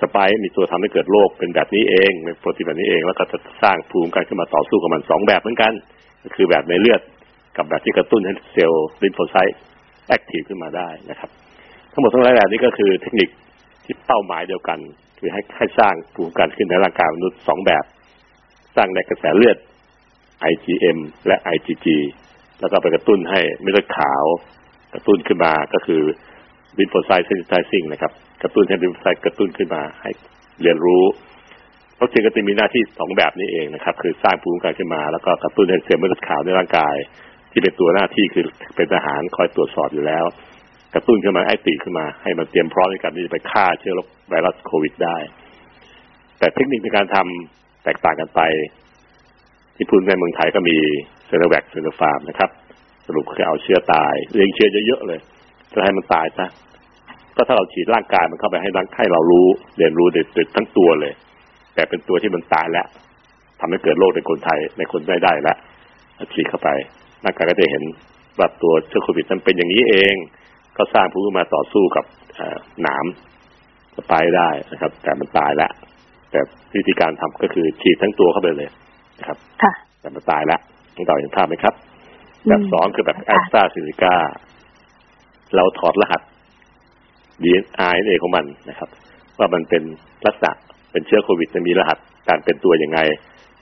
[0.00, 5.72] spike มีตัวทำให้เกิดโรคเป็นแบบนี้เองเป็นโปรตีนแบบนี้เอง แล้วก็จะสร้างภูมิกันขึ้นมาต่อสู้กับมันสองแบบเหมือนกัน
[6.22, 7.00] ก็คือแบบในเลือด
[7.56, 11.30] กับแบบที่กระตุ้นให้เซลล์ lymphocyte active ขึ้นมาได้นะครับ
[11.92, 13.28] ทั้งหมดทั้งหลายแบบนี้ก็คือเทคนิค
[13.84, 14.78] ที่เป้าหมายเดียวกัน
[15.18, 17.84] คือให้ให้สร้างภูมิกันขึ้นในร่างกายมนุษย์สองแบบ
[18.76, 19.56] สร้างในกระแสเลือด
[20.52, 21.86] IgM และ IgG
[22.60, 24.24] แล้วก็ไปกระตุ้นให้เม็ดเลือดขาว
[24.94, 26.02] กระตุ้นขึ้นมาก็คือ
[26.78, 28.12] lymphocyte sensitizing นะครับ
[28.42, 30.10] กระตุ้นให้ lymphocyte กระตุ้นขึ้นมาให้
[30.62, 31.04] เรียนรู้
[32.00, 36.96] วัคซีนก็จะมีหน้าที่สองแบบนี้เองนะครับ คือสร้างภูมิคุ้มกันขึ้นมา แล้วก็กระตุ้นให้เซลล์เม็ดเลือดขาวในร่างกาย
[37.52, 38.44] ที่เป็นตัวหน้าที่คือ
[38.76, 40.24] เป็นทหารคอยตรวจสอบอยู่แล้ว
[40.94, 43.94] กระตุ้นขึ้นมาไอ้ตีขึ้นมา ให้มันเตรียมพร้อมในการที่จะไปฆ่าเชื้อ
[44.28, 45.16] ไวรัสโควิดได้
[46.38, 48.40] แต่เทคนิคในการทำแตกต่างกันไป
[49.76, 50.76] ที่พูดในเมืองไทยก็มี
[51.26, 52.50] เซโนแวคเซโนฟาร์มนะครับ
[53.06, 55.20] สรุปคือเอาเชื้อตายเลี้ยงเชื้อเยอะๆเลย
[55.72, 56.46] จะให้มันตายซะ
[57.36, 59.46] ก็ถ้าเราฉีดร่างกายมันเข้าไปให้ร่างให้เรารู้
[59.78, 61.12] เรียนรู้โดยทั้งตัวเลย
[61.74, 62.86] แต่เป็นตัวที่มันตายแล้ว
[63.60, 65.56] ทำให้เกิดโรคในคนไทยในคนไม่ได้แล้ว
[66.32, 66.68] ฉีดเข้าไป
[67.24, 67.82] ร่างกายก็จะเห็น
[68.38, 70.14] ว่าตัวเชื้อโควิดนั้นเป็นอย่างนี้เอง
[70.76, 72.04] ก็สร้างภูมิมาต่อสู้กับ
[72.82, 73.06] หนาม
[73.94, 75.70] ก็ไปได้นะครับ แต่มันตายแล้ว
[76.30, 76.40] แต่
[76.74, 78.68] วิธีการทำก็คือฉีดทั้งตัวเข้าไปเลย
[79.18, 80.60] นะครับค่ะแต่มันตายแล้ว
[80.96, 81.74] ต้องต่อเห็นภาพไหมครับ
[82.48, 84.14] แบบสองคือแบบแอสตราเซเนกา
[85.56, 86.22] เราถอดรหัส
[87.42, 88.88] DNA ของมันนะครับ
[89.38, 89.82] ว่ามันเป็น
[90.26, 90.52] ลักษณะ
[90.92, 92.98] เป็นเชื้อโควิดจะมีรหัสการเป็นตัวยังไง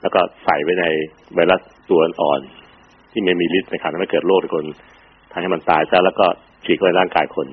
[0.02, 0.84] แล้วก็ใส่ไว้ใน
[1.34, 1.60] ไวรัส
[1.90, 2.40] ตัวอ่อน
[3.10, 4.64] ที่ไม่มีฤทธิ์ในการทำให้เกิดโรคในคน
[5.32, 6.26] ทำให้มันตายซะแล้วก็
[6.64, 7.46] ฉีดเข้าไปร่างกายคน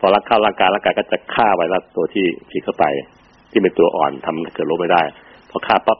[0.00, 2.84] พอรักเข้าร่างกายร่างกายก็จะฆ่าไวรัสตัวที่ฉีดเข้าไป
[3.50, 5.02] ที่เป็นตัวอ่อนทำให้เกิดโรคไม่ได้
[5.50, 5.98] พอฆ่าปั๊บ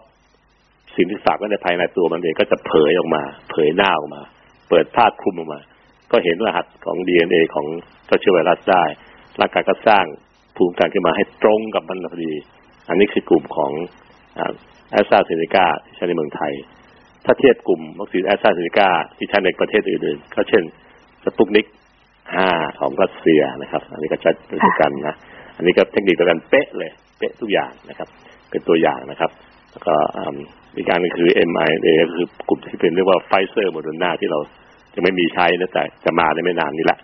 [0.97, 4.23] สิ่งที่ฝากไว้ในภายในตัวมันเองก็จะเผยออกมา เผยหน้าออกมา
[4.69, 5.61] เปิดผ้าคลุมออกมา
[6.13, 7.67] ก็เห็นรหัสของ DNA ของ
[8.07, 8.85] เจ้าเชื้อไวรัสได้
[9.41, 10.05] ร่างกายก็สร้าง
[10.57, 12.33] ภูมิคุ้มกันขึ้นมาให้ตรงกับมันพอดี
[12.89, 13.73] อันนี้คือกลุ่มของ
[14.91, 16.53] แอสตราเซเนกาที่ใช้ในเมืองไทย
[17.25, 20.65] ถ้าเทียบกลุ่มวัคซีนแอสตราเซเนกาที่ใช้ในประเทศอื่นๆก็เช่น
[21.25, 21.67] สปุกนิก
[22.23, 25.15] 5ของรัสเซียนะครับ อันนี้ก็ใช้ด้วยกันนะ
[25.57, 28.09] อันนี้ก็เทคนิคเดียวกันเป๊ะเลย เป๊ะทุกอย่างนะครับ
[28.51, 29.31] เป็นตัวอย่างนะครับ
[29.73, 29.95] แล้วก็
[30.75, 34.39] อีกอันนึงคือ mRNA คือกลุ่มที่เป็นเรียกว่าไฟเซอร์โมเดอร์นาที่เรา
[34.95, 36.99] จะไม่มีใช้นะแต่จะมาในไม่นานนี้แหละ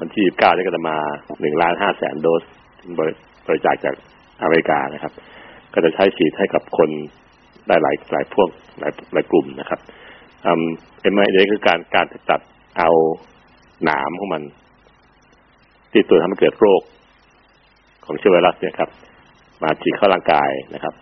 [0.00, 0.96] วันที่ 29นี่ก็จะมา
[1.28, 2.42] 1ล้าน5แสนโดส
[3.46, 3.94] บริจาคจาก
[4.42, 5.12] อเมริกานะครับ
[5.74, 6.90] ก็จะใช้ฉีดให้กับคน
[7.68, 8.48] ได้หลายหลายพวก
[8.80, 9.80] หลายหลายกลุ่มนะครับ
[10.42, 12.40] เอ็มไอเดคือการการตัด
[12.78, 12.90] เอา
[13.84, 14.42] หนามของมัน
[15.92, 16.82] ที่ตัวทำให้เกิดโรค
[18.04, 18.90] ของเชื้อไวรัสเนี่ยครับ
[19.62, 20.94] มาฉีดเข้าร่างกายนะครับ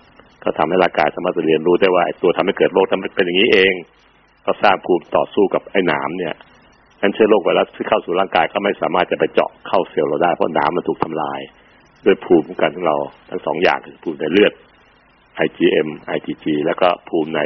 [0.43, 3.73] ก็ทำให้ร่างกายสามารถเรียนรู้ได้ว่าตัวทำให้เกิดโรคทำให้เป็นอย่างนี้เอง
[4.45, 6.35] ก็สร้างภูมิต่อสู้กับไอ้หนามเนี่ย
[7.01, 11.40] นั้นเชื้อโรคไวรัสที่เข้าสู่ร่างกายก็ไม่สามารถจะไปเจาะเข้าเซลล์เราได้เพราะน้ำมันถูกทำลาย
[12.05, 12.97] ด้วยภูมิคุ้มกันของเรา
[13.30, 14.53] ทั้งสองอย่างคือภูมิในเลือด
[15.47, 17.40] IgM IgG แล้วก็ภูมิใน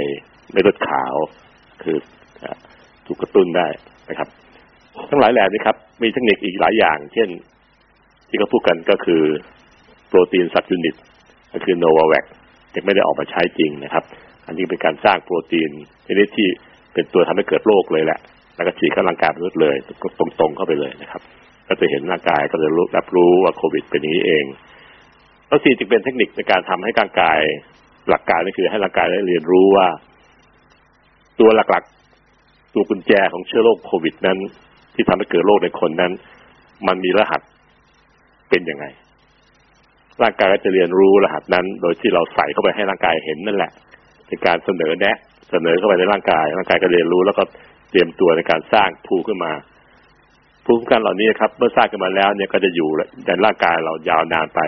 [0.52, 1.14] เม็ดเลือดขาว
[1.82, 1.96] คือ
[3.06, 3.66] ถูกกระตุ้นได้
[4.10, 4.28] นะครับ
[5.10, 7.28] ทั้งหลายแหล่นี้ครับ มีเทคนิคอีกหลายอย่าง เช่น
[8.28, 9.22] ที่เขาพูดกันก็คือ
[10.08, 10.94] โปรตีนสับยูนิต
[11.52, 12.24] ก็คือโนวาแวค
[12.74, 14.04] ยังไม่ได้ออกมาใช้จริงนะครับ
[14.46, 15.70] อันนี้เป็นการสร้างโปรตีน
[16.06, 16.48] ชนิดที่
[16.94, 18.20] เป็นตัวทำให้เกิดโรคเลยแหละ
[18.60, 19.76] แล้วก็ฉีดเข้าร่างกายไปเลย
[20.40, 21.22] ตรงๆเข้าไปเลยนะครับ
[21.68, 24.44] ก็จะเห็นร่างกายก็จะรู้รับรู้ว่าโควิดเป็นนี้เอง
[25.50, 27.38] วัคซีนจึงเป็นเทคนิคในการทำให้ร่างกาย
[28.08, 29.86] หลักการก็คือให้ร่างกายได้เรียนรู้ว่า
[31.40, 34.38] ตัวหลักๆ ตัวกุญแจของเชื้อโรคโควิดนั้น
[34.94, 36.12] ที่ทำให้เกิดโรคในคนนั้น
[36.86, 37.40] มันมีรหัส
[38.50, 38.84] เป็นยังไง
[40.22, 43.70] ร่างกายก็จะเรียนรู้รหัสนั้น โดยที่เราใส่เข้าไปให้ร่างกายเห็นนั่นแหละ
[44.26, 45.16] เป็นการเสนอแนะ
[45.50, 47.42] เสนอเข้าไปในร่างกาย ร่างกายก็เรียนรู้แล้วก็
[47.90, 49.52] เตรียมตัวในการสร้างภูขึ้นมา
[50.64, 52.88] ภูมิคุ้มกันเหล่านี้ครับ เมื่อสร้างกันมาแล้วเนี่ยก็จะอยู่
[53.26, 54.60] ในร่างกายเรายาวนานไป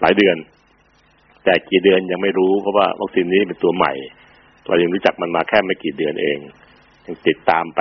[0.00, 0.36] หลายเดือน
[1.44, 3.92] แต่กี่เดือนยังไม่รู้เพราะว่าวัคซีนนี้เป็นตัวใหม่
[4.66, 6.38] เรายังรู้จักมันมาแค่ไม่กี่เดือนเอง
[7.06, 7.80] ยังติดตามไป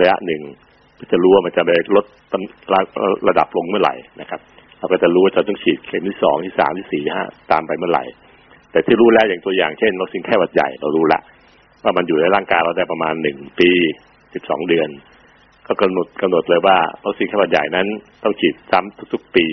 [0.00, 0.42] ระยะหนึ่ง
[1.12, 2.06] จะรู้ว่ามันจะไปลด
[3.28, 4.40] ระดับลงเมื่อไหร่นะครับ
[4.78, 8.04] เราก็จะรู้ว่าจะต้องฉีดเข็มที่สองที่สามที่สี่ห้าตามไปเมื่อไหร่
[8.70, 11.20] แต่ที่รู้แล้วอย่างตัวอย่างเช่นวัคซีนแค่หวัดใหญ่เรารู้ละ
[11.82, 13.70] ว่ามันอยู่ในร่างกายเราได้ประมาณหนึ่งปี
[14.34, 14.88] สิบสองเดือน
[15.66, 17.86] ก็กำหนดกำหนดเลยว่าวัคซีนข้หวัดใหญ่นั้น
[18.22, 19.46] ต้องฉีดซ้ำทุก ๆ ปี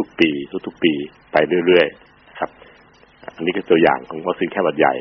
[0.00, 0.28] ทุก ๆ ปี
[0.66, 0.92] ทุก ๆ ปี
[1.32, 2.50] ไปเรื่อยๆครับ
[3.36, 4.94] อันนี้คือตัวอย่างของวัคซีนไข้หวัดใหญ่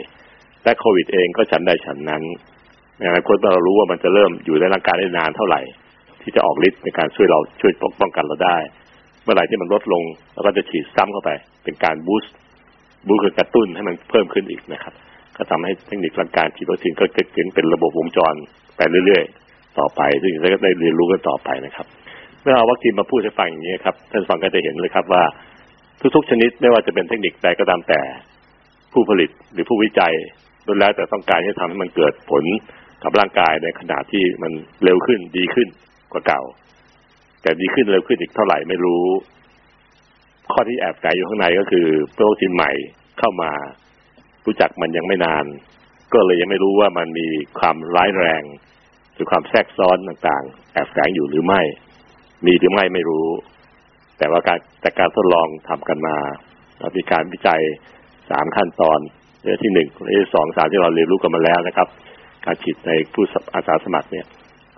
[0.64, 2.24] และโควิดเองก็ฉันได้ฉันนั้น
[2.98, 5.62] ในอนาคตเรารู้ว่ามันจะเริ่มอยู่ในร่างกายได้นานเท่าไหร่
[6.22, 8.58] ที่จะออกฤทธิ์ในการช่วยเราช่วยปกป้องกันเราได้
[9.24, 10.04] เมื่อไหร่ที่มันลดลง
[10.34, 11.30] เราก็จะฉีดซ้ำเข้าไป
[11.64, 12.34] เป็นการบูสต์
[13.08, 14.94] บูสต์กระตุ้นให้มันเพิ่มขึ้นอีกนะครับ
[15.38, 18.34] ก็ทำให้เทคนิคร่างกายฉีดวัคซีนก็เกิดขึ้นเป็นระบบวงจร
[18.78, 21.88] ไปเรื่อยๆ ต่อไป ซึ่งจะได้เรียนรู้กันต่อไปนะครับ
[22.42, 25.24] เมื่อเอาวัคซีนมาพูดให้ฟังอย่างนี้ครับท่านฟังก็จะเห็นเลยครับว่า
[26.16, 28.02] ทุกๆ ชนิดไม่ว่าจะเป็นเทคนิคใดก็ตามแต่
[28.94, 30.14] ผู้ผลิตหรือผู้วิจัย
[30.66, 32.44] ล้วนแล้วแต่ต้องการที่ทำให้มันเกิดผล
[33.04, 34.52] กับร่างกายในขณะที่มัน
[34.84, 35.68] เร็วขึ้นดีขึ้น
[36.12, 36.42] กว่าเก่า
[37.42, 39.04] แต่ดีขึ้นเร็วขึ้นอีกเท่าไหร่ไม่รู้
[40.54, 42.72] ข้อที่แอบแฝงอยู่ข้างในก็คือวัคซีนใหม่
[43.20, 43.52] เข้ามา
[44.46, 45.46] รู้จักมันยังไม่นาน
[46.14, 47.28] ก็เลยยังไม่รู้ว่ามันมี
[47.60, 48.44] ความร้ายแรง
[49.14, 51.62] หรือความแทรกซ้อนต่างๆ แอบแฝงอยู่หรือไม่
[52.46, 53.28] มีหรือไม่ไม่รู้
[54.18, 56.18] แต่ว่าการแต่การทดลองทำกันมา
[56.80, 57.62] เรามีการวิจัย
[58.30, 59.00] สามขั้นตอน
[59.44, 61.88] เรื่องที่หนึ่งเรื่องที่สองสามที่เราเรียนรู้กันมาแล้วนะครับ
[62.46, 63.26] การฉีดในผู้
[63.56, 64.26] อาสาสมัครเนี่ย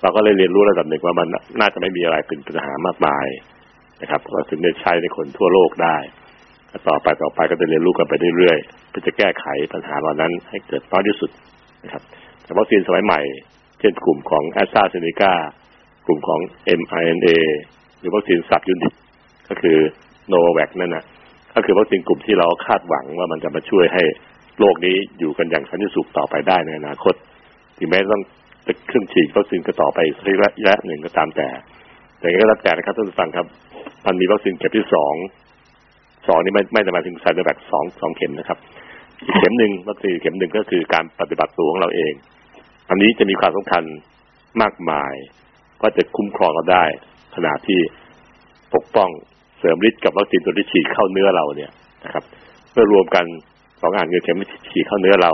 [0.02, 1.28] เราก็เลยเรียนรู้ระดับหนึ่งว่ามัน
[1.60, 3.28] น่าจะไม่มีอะไรเป็นปัญหามากมาย
[4.02, 5.98] นะครับเราถึงได้ใช้ในคนทั่วโลกได้
[6.88, 11.30] ต่อไปต่อไปก็จะเรียนรู้กันไปเรื่อยๆเพื่อจะแก้ไขปัญหาเหล่านั้นให้เกิดน้อยที่สุด
[11.84, 12.04] นะครับ
[12.44, 13.22] แต่วัคซีนสมัยใหม่
[13.80, 15.34] เช่นกลุ่มของแอสตราเซเนกา
[16.06, 16.40] กลุ่มของ
[16.80, 17.38] mRNA
[18.00, 18.94] หรือวัคซีนสับยูนิต
[19.50, 19.78] ก็คือ
[20.28, 21.06] โนแวคนั่นนะ
[21.56, 24.04] ก็คือวัคซีนกลุ่มที่เราคาดหวังว่ามันจะมาช่วยให้
[24.60, 27.16] โลกนี้อยู่กันอย่างสันติสุขต่อไปได้ในอนาคต
[27.78, 28.24] ถึงแม้ต้อง
[28.68, 31.48] จะขึ้นฉีดวัคซีนก็ต่อไประยะหนึ่งก็ตามแต่
[32.20, 33.46] แต่ก็แล้วแต่นะครับท่านผู้ฟังครับ
[34.06, 35.14] มันมีวัคซีนเข็มที่สอง
[36.28, 38.58] สองนี่ไม่ไม่จะมาถึงไซโนแวคสองสองเข็มนะครับ
[39.40, 42.14] เข็มหนึ่งวัคซีนเข็มหนึ่งก็คือการปฏิบัติตัวของเราเอง
[42.90, 43.84] อันนี้จะมีความสำคัญ
[44.62, 45.14] มากมาย
[45.82, 46.86] ก็จะคุ้มครองเราได้
[47.36, 47.80] ขณะที่
[48.76, 49.10] ปกป้อง
[49.60, 51.72] เสริมฤทธิ์กับวัคซีนตัวที่ฉีดเข้าเนื้อเราเนี่ย
[52.06, 52.24] นะครับ
[52.74, 53.26] เมื่อรวมกัน
[53.82, 55.32] สองอ่านเงินเข็มที่ฉีดเข้าเนื้อเรา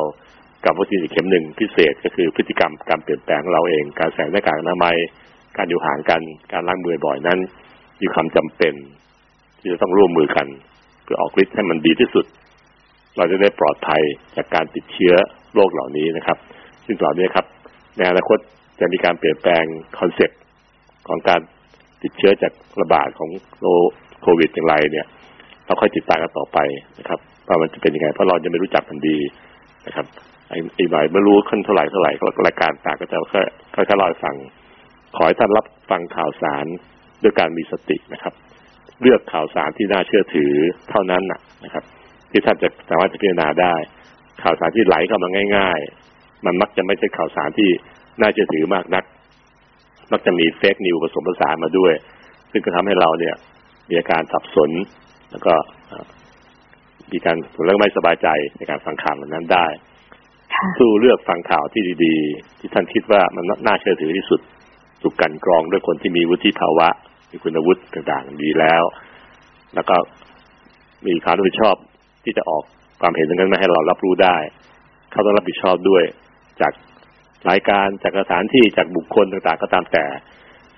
[0.65, 4.95] กับวัคซีนอีกเข็มหนึ่งพิเศษก็คือพฤติกรรมการเปลี่ยนแปลงเราเอง การใส่หน้ากากอนามัย
[5.57, 6.21] การอยู่ห่างกัน
[6.51, 7.39] การล้างมือบ่อยนั้น
[8.01, 8.73] มีความจำเป็น
[9.59, 10.47] ที่จะต้องร่วมมือกัน
[11.05, 12.25] คือออกฤทธิ์ให้มันดีที่สุด
[13.17, 14.01] เราจะได้ปลอดภัย
[14.35, 15.13] จากการติดเชื้อ
[15.53, 16.37] โรคเหล่านี้นะครับ
[16.85, 17.45] ซึ่งเหล่านี้ครับ
[17.97, 18.39] ในอนาคต
[18.79, 19.65] จะมีการเปลี่ยนแปลง
[19.99, 20.39] concept
[21.07, 21.41] ของการ
[22.03, 23.29] ติดเชื้อจากระบาดของ
[24.21, 25.07] โควิดอย่างไรเนี่ย
[25.65, 26.57] เราค่อยติดตามกันต่อไป
[26.99, 29.17] นะครับว่ามันจะเป็นยังไงเพราะเราจะไม่รู้จักมันดี
[29.87, 30.05] นะครับ
[30.47, 32.11] ไอีกหน่อยเมื่อรู้ขึ้นเท่าไหร่เท่าไหร่
[32.47, 33.45] รายการต่างก็จะค่อย
[33.75, 34.35] ค่อยเล่าให้ฟัง
[35.15, 36.65] ขอให้ท่านรับฟังข่าวสาร
[37.23, 38.33] ด้วยการมีสตินะครับ
[39.01, 40.51] เลือกข่าวสารที่น่าเชื่อถือ
[40.89, 41.23] เท่านั้น
[41.63, 41.83] นะครับ
[42.31, 43.75] ที่ท่านจะสามารถจะพิจารณาได้
[44.43, 45.79] ข่าวสารที่ไหลเข้ามาง่าย
[46.13, 47.69] ๆ มันมักจะไม่ใช่ข่าวสารที่
[48.21, 49.03] น่าเชื่อถือมากนัก
[50.11, 51.93] มักจะมีเฟกนิวผสมผสานมาด้วย
[52.51, 53.35] ซึ่งก็ทำให้เราเนี่ย
[53.89, 54.71] มีอาการสับสน
[55.31, 55.53] แล้วก็
[57.11, 58.27] มีการเรื่องไม่สบายใจ
[58.57, 59.67] ในการฟังข่าวเหล่านั้นได้
[60.77, 64.39] สู้เลือกฟังข่าวที่ดี ๆ ที่ท่านคิดว่ามันน่าเชื่อถือที่สุด
[65.01, 66.89] ถูกกันกรองด้วยคนที่มีวุฒิภาวะ
[67.33, 68.83] มีคุณวุฒิต่างๆดีแล้ว
[69.75, 69.95] แล้วก็
[71.05, 71.75] มีความรับผิดชอบ
[72.23, 72.63] ที่จะออก
[73.01, 74.37] ความเห็นตรงนั้นมาให้เรารับรู้ได้
[75.11, 76.03] เขาต้องรับผิดชอบด้วย
[76.61, 76.73] จาก
[77.49, 80.05] รายการจากสถานที่จากบุคคลต่างๆ ก็ตามแต่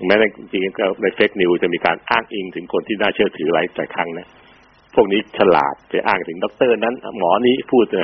[0.05, 4.27] แม้ในจริงๆก็ใน fake news จะมีการอ้างอิงถึงคนที่น่าเชื่อถือหลายแต่ครั้งนะ
[4.95, 7.99] พวกนี้ฉลาดไปอ้างถึงด็อกเตอร์นั้น หมอนี้พูดเพื่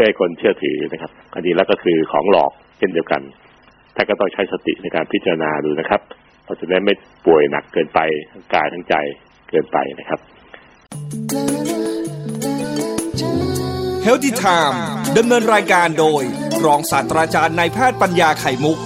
[0.00, 3.22] อให้คนเชื่อถือนะครับอันนี้แล้วก็คือของหลอกเช่นเดียวกัน
[3.96, 6.00] ท่านก็ต้องใช้สติในการพิจารณาดูนะครับ
[6.46, 6.94] เราจะได้ไม่
[7.26, 8.00] ป่วยหนักเกินไป
[8.32, 8.94] ทั้งกายทั้งใจ
[9.50, 10.20] เกินไปนะครับ
[14.04, 14.76] h e a l t h y Time
[15.18, 16.22] ดำเนินรายการโดย
[16.64, 18.78] รองศาสตราจารย์นายแพทย์ปัญญาไข่มุก